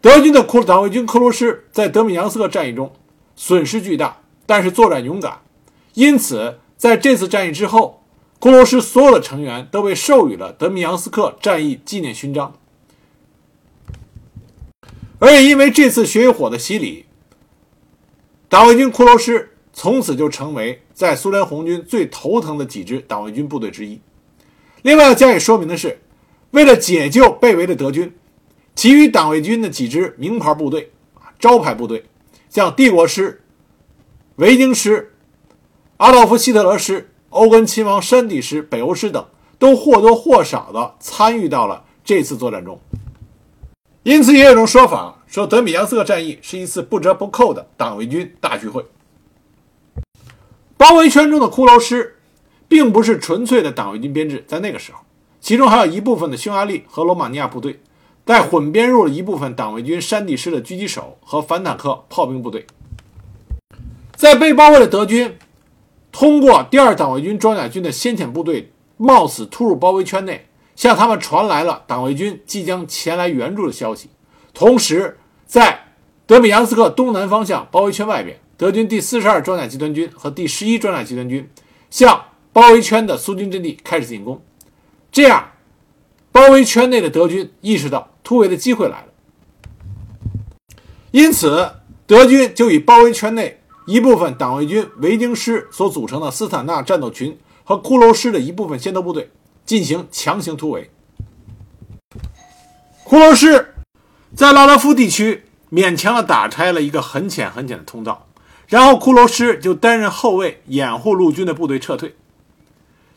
[0.00, 2.90] 德军的库党卫军骷髅师在德米扬斯克战役中
[3.36, 5.40] 损失巨大，但是作战勇敢，
[5.92, 8.02] 因此在这次战役之后，
[8.40, 12.54] 骷髅师所有的成员都被授予了德米扬斯克战役纪念勋章。
[15.24, 17.06] 而也因为这次血与火的洗礼，
[18.46, 23.98] 党卫军骷髅师从此就成为在苏联红军最头疼的几支党卫军部队之一。
[24.82, 25.98] 另外要加以说明的是，
[26.50, 28.14] 为了解救被围的德军。
[28.74, 30.92] 其余党卫军的几支名牌部队，
[31.38, 32.04] 招牌部队，
[32.50, 33.42] 像帝国师、
[34.36, 35.14] 维京师、
[35.96, 39.26] 阿道夫·希特勒师、欧根亲王山地师、北欧师等，
[39.58, 42.78] 都或多或少地参与到了这次作战中。
[44.04, 48.84] 因此，也有种说法说，德米扬斯克战役是一次不折不扣的党卫军大聚会。
[50.76, 52.18] 包围圈中的骷髅师，
[52.68, 55.00] 并不是纯粹的党卫军编制，在那个时候，
[55.40, 57.80] 其中还有一部分的匈牙利和罗马尼亚部队。
[58.26, 62.66] 在混编入了一部分党卫军山地师的狙击手和反坦克炮兵部队，
[64.16, 65.36] 在被包围的德军
[66.10, 74.10] 通过第二党卫军装甲军的先遣部队冒死突入包围圈内，向他们传来了党卫军即将前来援助的消息。
[74.52, 75.86] 同时，在
[76.26, 81.48] 德米扬斯克东南方向包围圈外边，德军第四十二装甲集团军和第十一装甲集团军
[81.90, 84.42] 向包围圈的苏军阵地开始进攻。
[85.12, 85.52] 这样，
[86.32, 88.10] 包围圈内的德军意识到。
[88.24, 89.08] 突围的机会来了，
[91.10, 91.72] 因此
[92.06, 99.30] 德军就以包围圈内一部分党卫军维京师所组成的斯坦纳战斗群和骷髅师的一部分先头部队
[99.64, 100.90] 进行强行突围。
[103.04, 103.74] 骷髅师
[104.34, 108.26] 在拉拉夫地区勉强的打开了一个很浅很浅的通道，
[108.66, 112.14] 然后骷髅师就担任后卫，掩护陆军的部队撤退。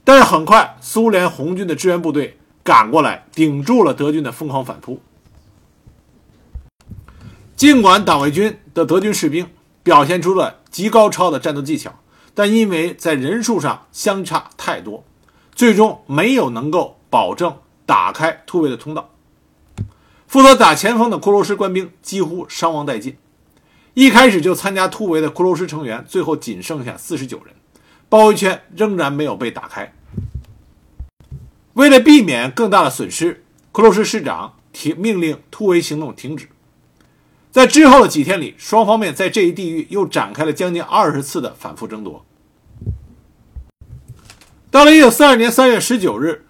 [0.04, 2.38] 但是很快，苏联红军的支援部队。
[2.64, 5.02] 赶过来，顶住了德军的疯狂反扑。
[7.56, 9.50] 尽管党卫军的德军士兵
[9.84, 11.98] 表现出了极高超的战斗技巧，
[12.36, 15.06] 但因为在人数上相差太多，
[15.58, 19.10] 最终没有能够保证打开突围的通道。
[20.28, 23.17] 负责打前锋的骷髅师官兵几乎伤亡殆尽。
[23.96, 27.56] 一开始就参加突围的骷髅师成员，最后仅剩下四十九人，
[28.08, 29.91] 包围圈仍然没有被打开。
[31.74, 33.43] 为了避免更大的损失，
[33.74, 36.50] 骷髅师师长停命令突围行动停止。
[37.50, 42.24] 在之后的几天里，双方面在这一地域又展开了将近二十次的反复争夺。
[44.78, 46.46] 到了1942年3月19日，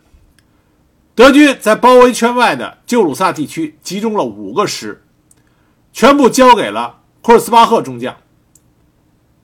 [1.16, 5.02] 德军在包围圈外的旧鲁萨地区集中了五个师，
[5.94, 8.18] 全部交给了库尔斯巴赫中将。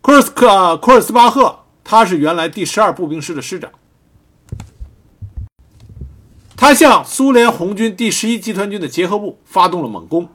[0.02, 3.72] 库尔斯克库尔斯巴赫，他是原来第十二步兵师的师长。
[6.58, 10.28] 他向苏联红军第十一集团军的结合部发动了猛攻。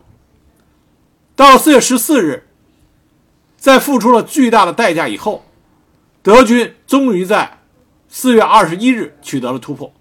[1.37, 2.49] 到四月十四日，
[3.59, 5.45] 在付出了巨大的代价以后，
[6.22, 7.58] 德军终于在
[8.09, 9.93] 四月二十一日取得了突破。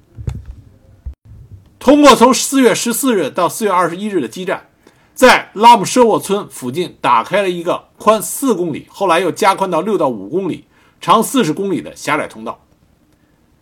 [1.77, 4.69] 通过从四月十四日到四月二十一日的激战，
[5.13, 10.65] 在拉姆舍沃村附近打开了一个宽四公里，后来又加宽到六到五公里、
[10.99, 12.63] 长四十公里的狭窄通道。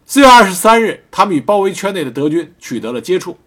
[0.06, 3.38] 四月二十三日，他们与包围圈内的德军取得了接触。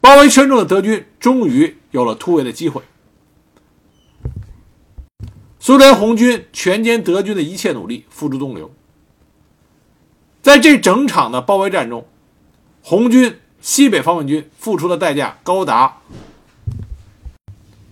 [0.00, 2.82] 包围圈中的德军终于有了突围的机会。
[5.68, 8.70] 苏联红军全歼德军的一切努力付诸东流。
[10.40, 12.08] 在这整场的包围战中，
[12.80, 15.98] 红军西北方面军付出的代价高达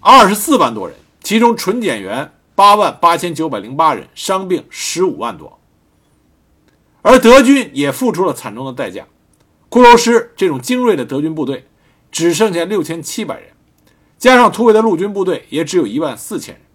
[0.01, 5.61] 二十四万多人，其中纯减员八万八千九百零八人，伤病十五万多。
[7.03, 9.07] 而德军也付出了惨重的代价，
[9.69, 11.67] 骷髅师这种精锐的德军部队
[12.11, 13.51] 只剩下六千七百人，
[14.17, 16.66] 加上突围的陆军部队也只有一万四千人。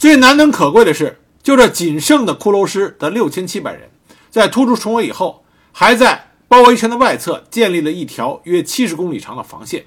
[0.00, 3.90] 最难能可贵的是，就这仅剩的骷髅师的六千七百人，
[4.30, 9.84] 在突出重围以后，还在包围圈的外侧建立了一条约七十公里长的防线。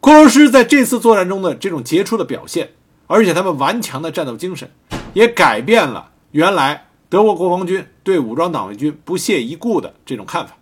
[0.00, 2.72] 骷髅师在这次作战中的这种杰出的表现，
[3.06, 4.68] 而且他们顽强的战斗精神，
[5.12, 10.56] 也改变了原来德国国防军对武装党卫军不屑一顾的这种看法。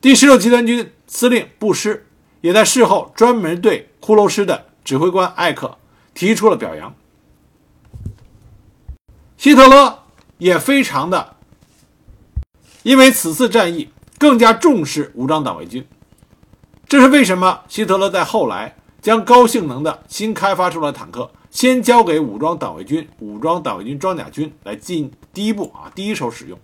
[0.00, 2.06] 第十六集团军司令布施
[2.40, 4.68] 也在事后专门对骷髅师的。
[4.86, 5.78] 指挥官艾克
[6.14, 6.94] 提出了表扬，
[9.36, 10.04] 希特勒
[10.38, 11.34] 也非常的，
[12.84, 15.84] 因为此次战役更加重视武装党卫军，
[16.86, 17.62] 这是为什么？
[17.66, 26.56] 希特勒在后来将高性能的新开发出来的坦克先交给武装党卫军、武装党卫军装甲军来进第一步啊，第一手使用。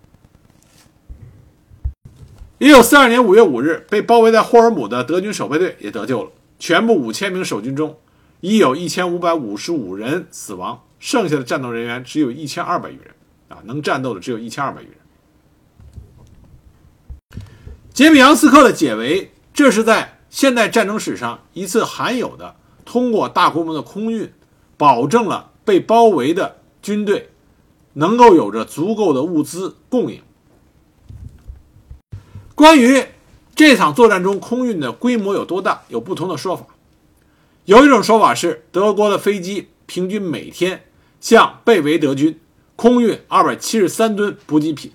[2.57, 7.97] 一九四二年五月五日，被包围在霍尔姆的德军守备队也得救了，全部五千名守军中。
[8.43, 13.15] 已有一千五百五十五人死亡，剩下的战斗人员只有一千二百余人，
[13.47, 14.97] 啊，能战斗的只有一千二百余人。
[17.93, 24.33] 杰米扬斯克的解围，这是在现代战争史上一次罕有的通过大规模的空运，
[24.75, 27.29] 保证了被包围的军队
[27.93, 30.21] 能够有着足够的物资供应。
[32.55, 33.05] 关于
[33.55, 36.65] 这场作战中空运的规模有多大，有不同的说法。
[37.65, 40.83] 有一种说法是，德国的飞机平均每天
[41.21, 42.37] 向被围德军
[42.75, 44.91] 空运二百七十三吨补给品，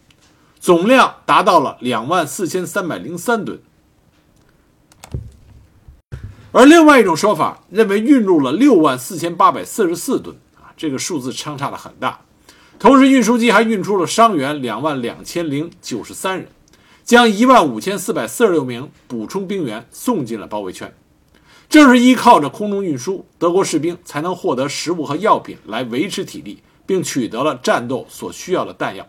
[0.61, 3.59] 总量达到了两万四千三百零三吨。
[6.53, 12.21] 而另外一种说法认为运入了六万四千八百四十四吨啊，这个数字相差的很大。
[12.79, 16.49] 同时，运输机还运出了伤员两万两千零九十三人，
[17.03, 20.95] 将一万五千四百四十六名补充兵员送进了包围圈。
[21.69, 29.07] 正是依靠着空中运输，德国士兵才能获得食物和药品来维持体力，并取得了战斗所需要的弹药。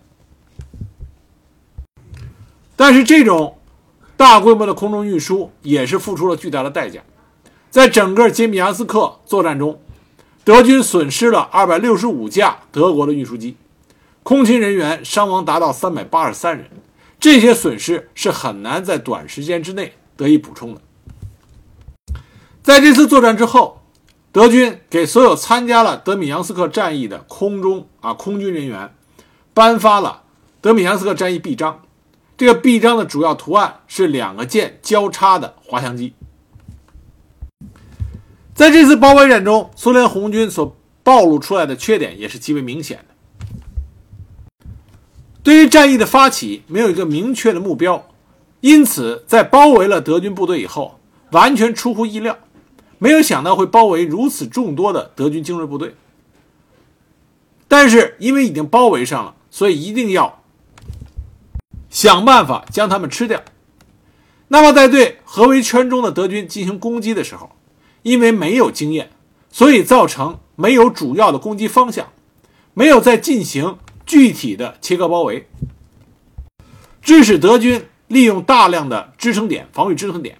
[2.76, 3.58] 但是，这种
[4.18, 7.02] 大规模的空中运输也是付出了巨大的代价。
[7.70, 9.80] 在整个杰米扬斯克作战中，
[10.44, 13.56] 德军损失了二百六十五架德国的运输机，
[14.24, 16.70] 空勤人员伤亡达到三百八十三人。
[17.20, 20.82] 这些损失是很难在短时间之内得以补充的。
[22.70, 23.82] 在这次作战之后，
[24.32, 28.94] 德军给所有参加了德米扬斯克战役的空中啊空军人员
[29.56, 30.22] 颁发了
[30.62, 31.82] 德米扬斯克战役臂章。
[32.38, 36.14] 这个臂章的主要图案是两个键交叉的滑翔机。
[38.54, 44.68] 在这次包围战中，苏联红军所暴露出来的缺点也是极为明显的。
[45.42, 48.06] 对于战役的发起没有一个明确的目标，
[48.62, 51.00] 因此在包围了德军部队以后，
[51.32, 52.38] 完全出乎意料。
[53.00, 55.96] 没有想到会包围如此众多的德军精锐部队，
[57.68, 60.44] 但是因为已经包围上了，所以一定要
[61.90, 63.42] 想办法将他们吃掉。
[64.50, 67.52] 那么，在对合围圈中的德军进行攻击的时候，
[68.02, 69.12] 因为没有经验，
[69.50, 72.12] 所以造成没有主要的攻击方向，
[72.74, 75.48] 没有再进行具体的切割包围，
[77.02, 80.38] 致使德军利用大量的支撑点、防御支撑点。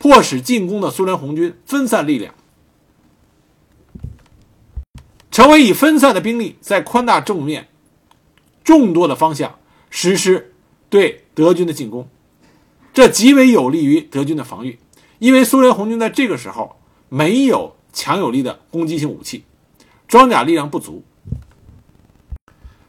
[0.00, 2.34] 迫使进攻的苏联红军分散力量，
[5.30, 7.68] 成为以分散的兵力在宽大正面、
[8.64, 9.58] 众多的方向
[9.90, 10.54] 实施
[10.88, 12.08] 对德军的进攻，
[12.94, 14.78] 这极为有利于德军的防御。
[15.18, 16.76] 因为苏联红军在这个时候
[17.10, 19.44] 没有强有力的攻击性武器，
[20.08, 21.04] 装甲力量不足。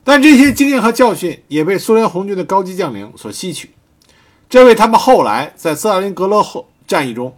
[0.05, 3.71] 但这些经验和教训也被苏联红军的高级将领所吸取，
[4.49, 6.69] 这为他们后来在斯大林格勒后。
[6.91, 7.33] 战役中，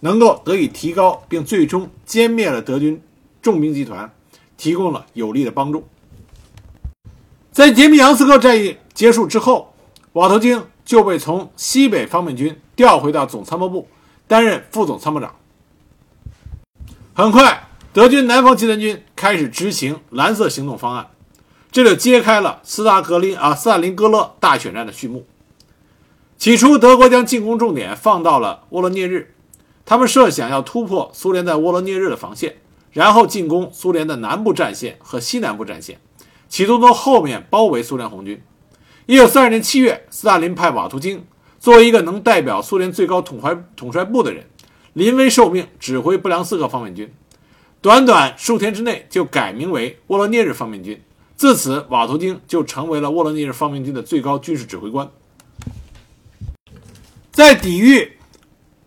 [0.00, 3.02] 能够得以提高，并最终歼灭了德军
[3.42, 4.10] 重兵集团，
[4.56, 5.86] 提供了有力的帮助。
[7.52, 9.74] 在杰米扬斯克战役结束之后，
[10.14, 13.86] 瓦头京就被从西北方面军调回到总参谋部，
[14.26, 15.36] 担任副总参谋长。
[17.12, 21.10] 很快，德军南方集团军开始执行蓝色行动方案，
[21.70, 25.26] 这就揭开了斯大格林啊斯大林格勒大选战的序幕。
[26.38, 29.34] 起初，德国将进攻重点放到了沃罗涅日，
[29.84, 32.58] 他们设想要突破苏联在沃罗涅日的防线，
[32.92, 35.98] 然后进攻苏联的南部战线和西南部战线，
[36.48, 38.40] 企图从后面包围苏联红军。
[39.06, 41.26] 一九四二年七月，斯大林派瓦图京
[41.58, 44.46] 作为一个能代表苏联最高统帅统帅部的人，
[44.92, 47.12] 临危受命指挥布良斯克方面军。
[47.82, 51.02] 短短数天之内就改名为沃罗涅日方面军。
[51.34, 55.10] 自此，瓦图京就成为了沃罗涅日方面军的最高军事指挥官。
[57.38, 58.18] 在抵御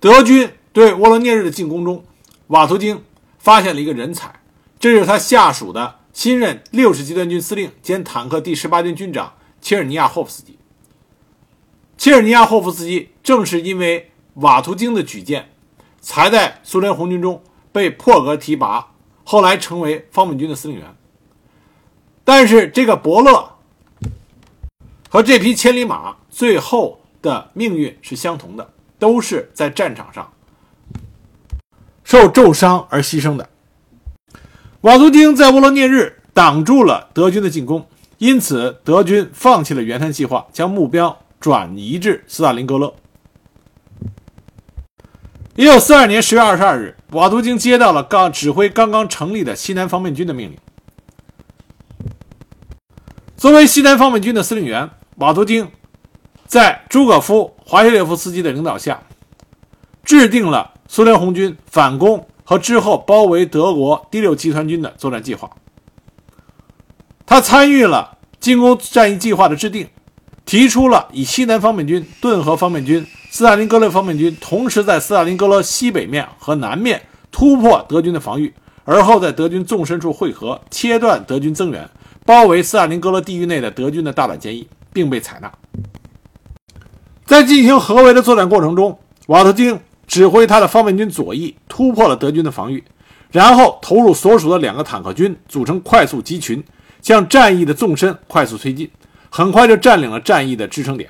[0.01, 2.03] 德军对沃罗涅日的进攻中，
[2.47, 3.01] 瓦图京
[3.39, 4.41] 发现了一个人才，
[4.77, 10.59] 这是他下属的新任六十集团军司令兼坦克第十八军军长切尔尼亚霍夫斯基。
[11.97, 15.53] 切尔尼亚霍夫斯基正是因为瓦图京的举荐，
[16.01, 17.41] 才在苏联红军中
[17.71, 18.91] 被破格提拔，
[19.23, 20.93] 后来成为方面军的司令员。
[22.25, 23.55] 但是，这个伯乐
[25.07, 27.00] 和这匹千里马最后。
[27.21, 30.31] 的命运是相同的，都是在战场上
[32.03, 33.49] 受重伤而牺牲的。
[34.81, 42.93] 瓦图丁在沃罗涅日挡住了德军的进攻，因此德军放弃了原滩计划，将目标转移至斯大林格勒。
[45.55, 50.57] 一九四二年十月二十二日，瓦图京接到了刚指挥刚刚成立的西南方面军的命令。
[53.37, 55.69] 作为西南方面军的司令员，瓦图京。
[56.51, 59.01] 在朱可夫、华西列夫斯基的领导下，
[60.03, 65.49] 制定了苏联红军反攻和之后包围德国第六集团军的作战计划。
[67.25, 69.87] 他参与了进攻战役计划的制定，
[70.45, 81.89] 提出了以西南方面军、顿河方面军、斯大林格勒方面军同时在斯大林格勒西北面和南面突破德军的防御，而后在德军纵深处汇合，切断德军增援，
[82.25, 85.49] 包围斯大林格勒地域内的德军的大胆建议，并被采纳。
[87.31, 92.83] 在进行合围的作战过程中，瓦特金指挥他的方面军左翼突破了德军的防御，
[93.31, 96.61] 然后投入所属的两个坦克军，组成快速集群，
[97.01, 98.91] 向战役的纵深快速推进，
[99.29, 101.09] 很快就占领了战役的支撑点。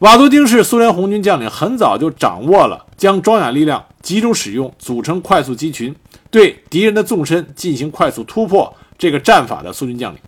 [0.00, 5.96] 瓦图丁是苏联红军将领，很早就掌握了将装甲力量集中使用，组成快速集群，
[6.30, 10.20] 对敌人的纵深进行快速突破这个战法的苏军将领。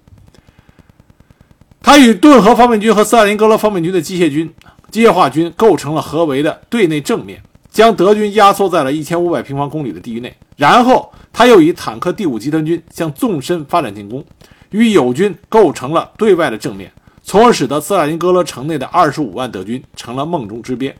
[1.82, 4.48] 他与顿河方面军和斯大林格勒方面军的机械军、
[4.90, 10.32] 机械化军构成了合围的对内正面，将德军压缩在了一千五百平方公里的地域内。
[10.56, 14.24] 然后，他又以坦克第五集团军向纵深发展进攻，
[14.70, 16.92] 与友军构成了对外的正面，
[17.24, 20.94] 从而使得斯大林格勒城内的二十五万德军成了梦中之变，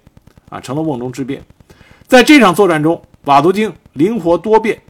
[0.49, 1.41] 啊，成了梦中之变。
[2.09, 4.83] 在这场作战中，瓦图京灵活多变，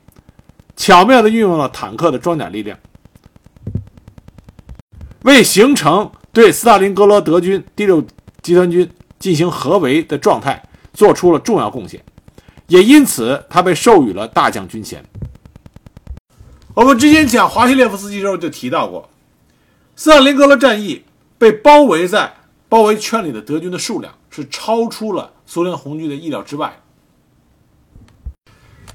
[0.75, 2.79] 巧妙地运用了坦克的装甲力量。
[5.25, 8.05] 为形成对斯大林格勒德军第六
[8.43, 10.61] 集团军进行合围的状态
[10.93, 12.03] 做出了重要贡献，
[12.67, 15.05] 也因此他被授予了大将军衔。
[16.75, 19.09] 我们之前讲华西列夫斯基时候就提到过，
[19.95, 21.05] 斯大林格勒战役
[21.39, 22.35] 被包围在
[22.69, 26.81] 包围圈里的德军的数量是超出了苏联红军的意料之外。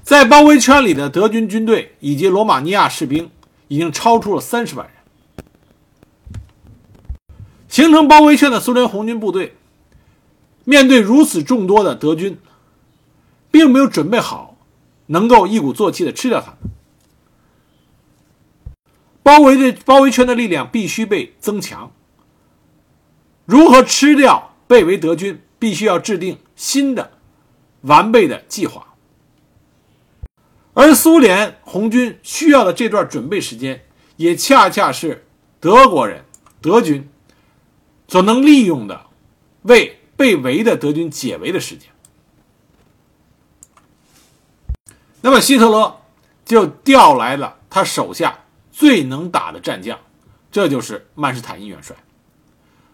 [0.03, 3.29] 在包围圈里的德军军队以及罗马尼亚士兵
[3.67, 4.96] 已经超出了三十万人。
[7.77, 9.55] 形成包围圈的苏联红军部队，
[10.63, 12.39] 面对如此众多的德军，
[13.51, 14.57] 并没有准备好，
[15.05, 16.57] 能够一鼓作气的吃掉他们。
[19.21, 21.91] 包围的包围圈的力量必须被增强。
[23.45, 27.11] 如何吃掉被围德军，必须要制定新的、
[27.81, 28.95] 完备的计划。
[30.73, 35.27] 而苏联红军需要的这段准备时间，也恰恰是
[35.59, 36.25] 德国人、
[36.59, 37.07] 德军。
[38.07, 39.07] 所能利用的，
[39.63, 41.89] 为被围的德军解围的时间。
[45.21, 46.01] 那么希特勒
[46.45, 49.99] 就调来了他手下最能打的战将，
[50.51, 51.95] 这就是曼施坦因元帅。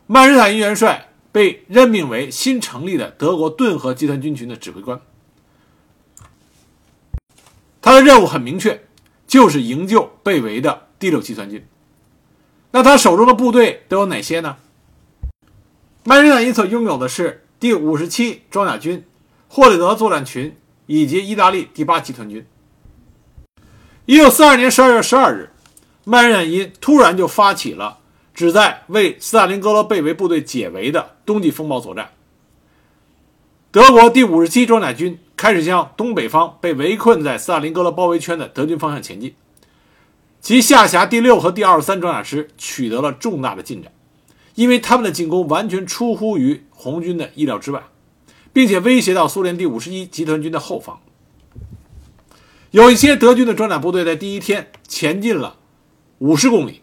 [0.08, 5.00] 曼施坦因元帅被任命为新成立的德国顿河集团军群的指挥官。
[7.82, 8.88] 他的任务很明确，
[9.28, 11.68] 就是营救被围的第六集团军。
[12.72, 14.58] 那他手中的部队都有哪些呢？
[16.06, 19.06] 曼施坦因所拥有的是第五十七装甲军、
[19.48, 20.54] 霍里德作战群
[20.86, 22.46] 以及意大利第八集团军。
[24.06, 25.50] 一九四二年十二月十二日，
[26.04, 28.00] 曼施坦因突然就发起了
[28.34, 32.10] 旨在为斯大林格勒被围部队解围的冬季风暴作战。
[33.72, 39.34] 德国第五十七装甲军开始向东北方被围困在斯大林格勒包围圈的德军方向前进，
[40.42, 43.90] 其下辖第六和第二十三装甲师取得了重大的进展。
[44.56, 47.84] 因为他们的进攻完全出乎于红军的意料之外，
[48.52, 51.00] 并且威胁到苏联第五十一集团军的后方。
[52.72, 55.58] 有一些德军的装甲部队在第一天前进了
[56.20, 56.82] 五十公里。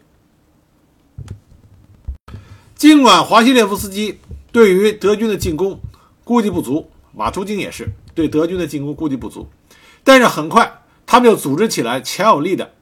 [2.75, 4.19] 尽管华西列夫斯基
[4.51, 5.79] 对于德军的进攻
[6.23, 9.47] 估计不足，瓦图京也是对德军的进攻估计不足，
[10.03, 12.73] 但是很快他们就组织起来强有力的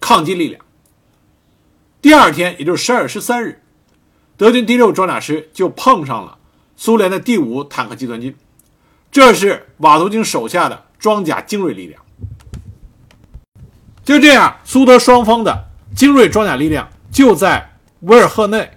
[0.00, 0.64] 抗击力量。
[2.02, 3.62] 第二天，也就是十二月十三日，
[4.36, 6.38] 德军第六装甲师就碰上了
[6.76, 8.36] 苏联的第五坦克集团军，
[9.10, 12.02] 这是瓦图京手下的装甲精锐力量。
[14.04, 17.68] 就这样，苏德双方的精锐装甲力量就在。
[18.04, 18.70] 维尔赫内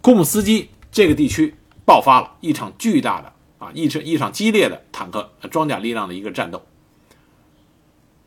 [0.00, 6.64] 库姆斯基这个地区爆发了一场巨大的啊一场一场激烈的坦克装甲力量的一个战斗。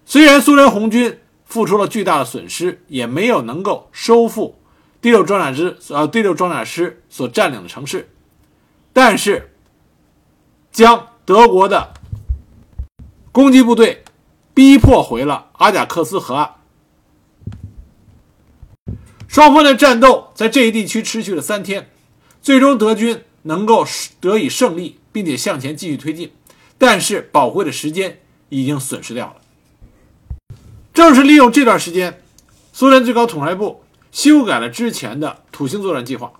[0.06, 1.18] 虽然苏联红军
[1.54, 4.60] 付出了巨大的损失，也没有能够收复
[5.00, 8.10] 第六装甲师呃第六装甲师所占领的城市，
[8.92, 9.54] 但是
[10.72, 11.94] 将德国的
[13.32, 14.04] 攻击部队
[14.56, 16.56] 逼迫回了阿贾克斯河岸。
[19.28, 21.92] 双方的战斗在这一地区持续了三天，
[22.42, 23.86] 最终德军能够
[24.20, 26.32] 得以胜利，并且向前继续推进。
[26.80, 29.43] 但是宝贵的时间已经损失掉了。
[30.94, 32.22] 正是利用这段时间，
[32.72, 36.32] 苏联最高统帅部修改了之前的土星作战计划，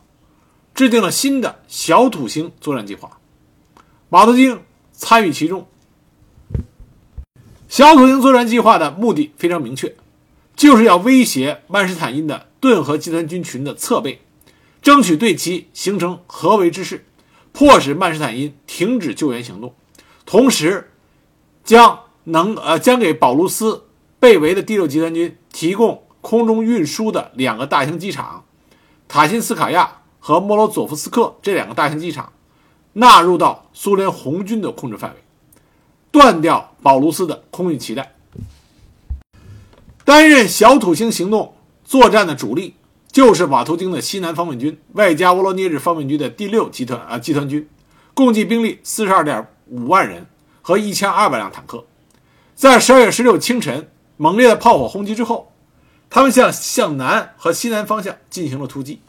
[0.76, 3.18] 制定了新的小土星作战计划。
[4.10, 5.68] 马图京参与其中。
[7.68, 9.96] 小土星作战计划的目的非常明确，
[10.56, 12.48] 就是要威胁曼施坦因的。
[12.60, 14.22] 顿河集团军群的侧背，
[14.82, 17.06] 争取对其形成合围之势，
[17.52, 19.76] 迫使曼施坦因停止救援行动，
[20.26, 20.92] 同时
[21.66, 23.84] 将能呃将给保卢斯
[24.24, 28.46] 被围的第六集团军提供空中运输的两个大型机场——
[29.10, 32.32] 塔辛斯卡亚和莫罗佐夫斯克这两个大型机场，
[32.94, 35.18] 纳入到苏联红军的控制范围，
[36.10, 38.16] 断掉保卢斯的空运脐带，
[40.06, 41.56] 担任小土星行动。
[41.84, 42.76] 作战的主力
[43.12, 47.68] 就是瓦图京的西南方面军，外加沃罗涅日方面军的第六集团啊集团军，
[48.14, 50.26] 共计兵力四十二点五万人
[50.62, 51.86] 和一千二百辆坦克。
[52.56, 53.90] 在十二月十六清晨
[54.24, 55.52] 猛烈的炮火轰击之后，
[56.10, 59.02] 他们向向南和西南方向进行了突击。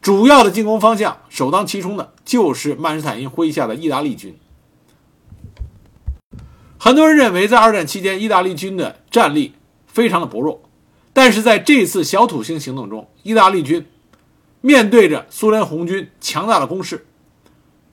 [0.00, 4.38] 主要的进攻方向首当其冲的就是曼施坦因麾下的意大利军。
[6.78, 9.54] 很多人认为，在二战期间，意大利军的战力
[9.88, 10.62] 非常的薄弱。
[11.12, 13.84] 但是在这次小土星行动中，意大利军
[14.60, 17.04] 面对着苏联红军强大的攻势，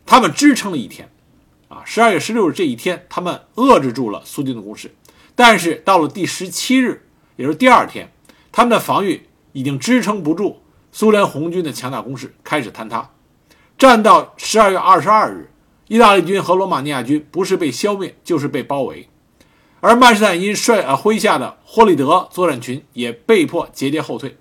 [0.05, 1.09] 他们支撑了一天，
[1.67, 4.93] 啊，十二月十六日这一天，他们遏制住了苏军的攻势。
[5.37, 8.11] 但是到了第十七日，也就是第二天，
[8.51, 13.11] 他们的防御已经支撑不住苏联红军的强大攻势，开始坍塌。
[13.77, 15.51] 战到十二月二十二日，
[15.89, 19.07] 意大利军和罗马尼亚军不是被消灭，就是被包围。
[19.79, 24.37] 而曼施坦因率呃麾下的霍利德作战群也被迫节节后退。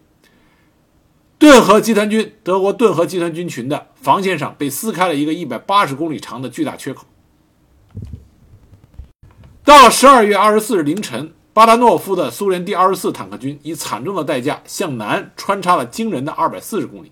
[1.38, 7.04] 顿河集团军，德国顿河集团军群的防线上被撕开了一个一百八十公里长的巨大缺口。
[9.66, 17.10] 到了十二月二十四日凌晨，巴达诺夫的苏联第二十四坦克军以惨重的代价向南穿插了惊人的二百四十公里，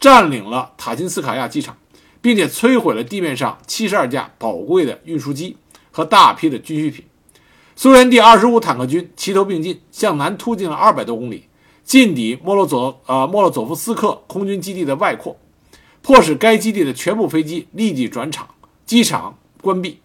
[0.00, 1.76] 占领了塔金斯卡亚机场，
[2.22, 5.58] 并且摧毁了地面上七十二架宝贵的运输机
[5.90, 7.04] 和大批的军需品。
[7.76, 11.44] 苏联第二十五坦克军齐头并进，向南突进了二百多公里，
[11.84, 15.36] 进抵莫洛佐呃莫洛佐夫斯克空军基地的外扩，
[16.00, 18.48] 迫使该基地的全部飞机立即转场，
[18.86, 19.98] 机场关闭。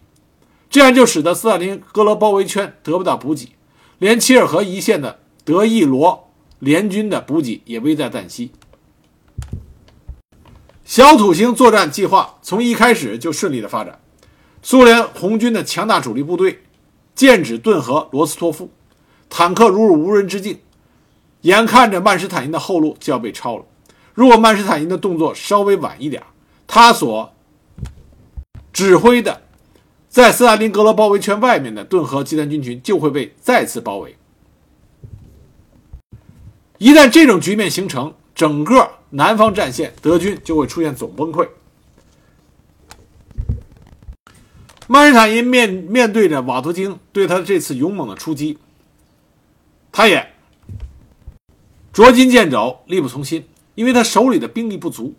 [0.70, 3.52] 这样就使得斯大林格勒包围圈得不到补给，
[3.98, 8.52] 连齐尔河一线的德意罗联军的补给也危在旦夕。
[10.84, 14.00] 小土星作战计划从一开始就顺利的发展，
[14.62, 16.62] 苏联红军的强大主力部队。
[17.14, 18.70] 剑指顿河罗斯托夫，
[19.28, 20.60] 坦克如入无人之境，
[21.40, 23.64] 眼看着曼施坦因的后路就要被抄了。
[24.14, 26.22] 如果曼施坦因的动作稍微晚一点，
[26.68, 27.34] 他所
[28.72, 29.42] 指挥的
[30.18, 34.16] 在斯大林格勒包围圈外面的顿河集团军群就会被再次包围。
[36.78, 41.48] 一旦这种局面形成，整个南方战线德军就会出现总崩溃。
[44.88, 48.58] 曼施坦因面面对着瓦图京对他这次勇猛的出击，
[49.92, 50.32] 他也
[51.92, 53.46] 捉襟见肘，力不从心，
[53.76, 55.14] 因为他手里的兵力不足。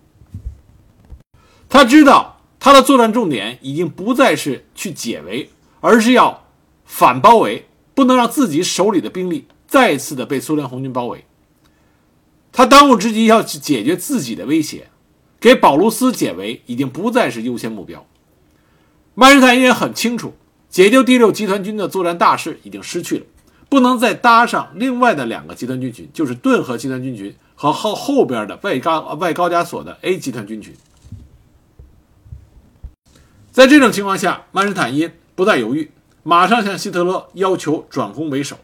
[1.70, 5.50] 他知道他的作战重点已经不再是去解围，
[5.80, 6.46] 而是要
[6.84, 11.26] 反包围，不能让自己手里的兵力再次的被苏联红军包围。
[12.52, 14.90] 他当务之急要去解决自己的威胁，
[15.40, 18.06] 给保卢斯解围已经不再是优先目标。
[19.16, 20.34] 曼施坦因也很清楚，
[20.70, 23.26] 解救第六集团军的作战大势已经失去了，
[23.70, 30.74] 不能再搭上另外的两个集团军群，就是顿河集团军群和后后边的外高外高加索的 A 集团军群。
[33.52, 35.92] 在这种情况下，曼施坦因不再犹豫，
[36.24, 38.58] 马上向希特勒要求转攻为守。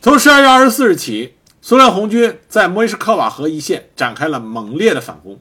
[0.00, 5.38] 从十二月二十四日起，苏联红军在莫伊什科瓦河一线展开了猛烈的反攻。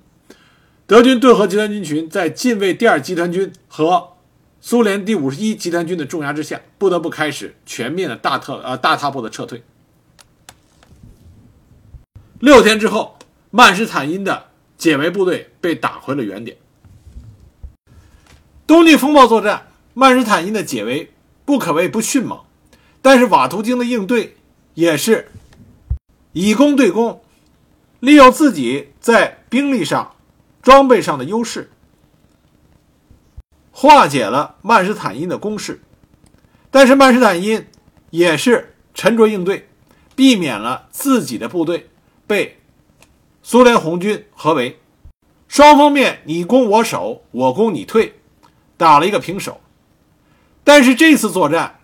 [0.86, 4.13] 德军顿河集团军群在近卫第二集团军和
[4.59, 9.63] 苏联第五十一集团军的重压之下，不得不开始全面的大特呃大踏步的撤退。
[12.39, 13.17] 六天之后，
[13.51, 14.47] 曼施坦因的
[14.78, 16.57] 解围部队被打回了原点。
[18.72, 21.11] 冬季风暴作战，曼施坦因的解围
[21.43, 22.39] 不可谓不迅猛，
[23.01, 24.38] 但是瓦图京的应对
[24.76, 25.30] 也是
[26.32, 27.22] 以攻对攻，
[27.99, 30.15] 利用自己在兵力上、
[30.61, 31.69] 装备上的优势，
[33.74, 35.82] 化解了曼施坦因的攻势。
[36.69, 37.67] 但是曼施坦因
[38.09, 39.67] 也是沉着应对，
[40.15, 41.89] 避免了自己的部队
[42.26, 42.61] 被
[43.43, 44.80] 苏联红军合围，
[45.49, 48.15] 双方面你攻我守，我攻你退。
[48.82, 49.61] 打了一个平手，
[50.63, 51.82] 但是这次作战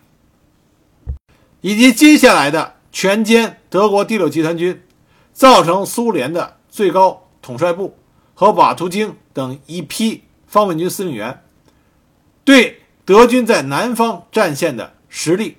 [1.60, 4.82] 以及接下来的全歼德国第六集团军，
[5.32, 7.96] 造成苏联的最高统帅部
[8.34, 11.44] 和瓦图京等一批方面军司令员
[12.42, 15.58] 对德军在南方战线的实力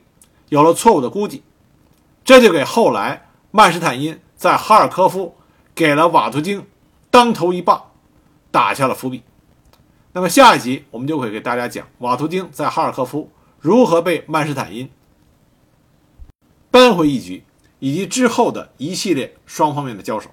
[0.49, 1.41] 有了错误的估计，
[2.25, 5.37] 这就给后来曼施坦因在哈尔科夫
[5.73, 6.67] 给了瓦图京
[7.09, 7.91] 当头一棒
[8.51, 9.23] 打下了伏笔。
[10.11, 14.89] 那么下一集我们就会给大家讲瓦图丁在哈尔科夫如何被曼施坦因
[16.71, 17.43] 扳回一局，
[17.79, 20.29] 以及之后的一系列双方面的交手。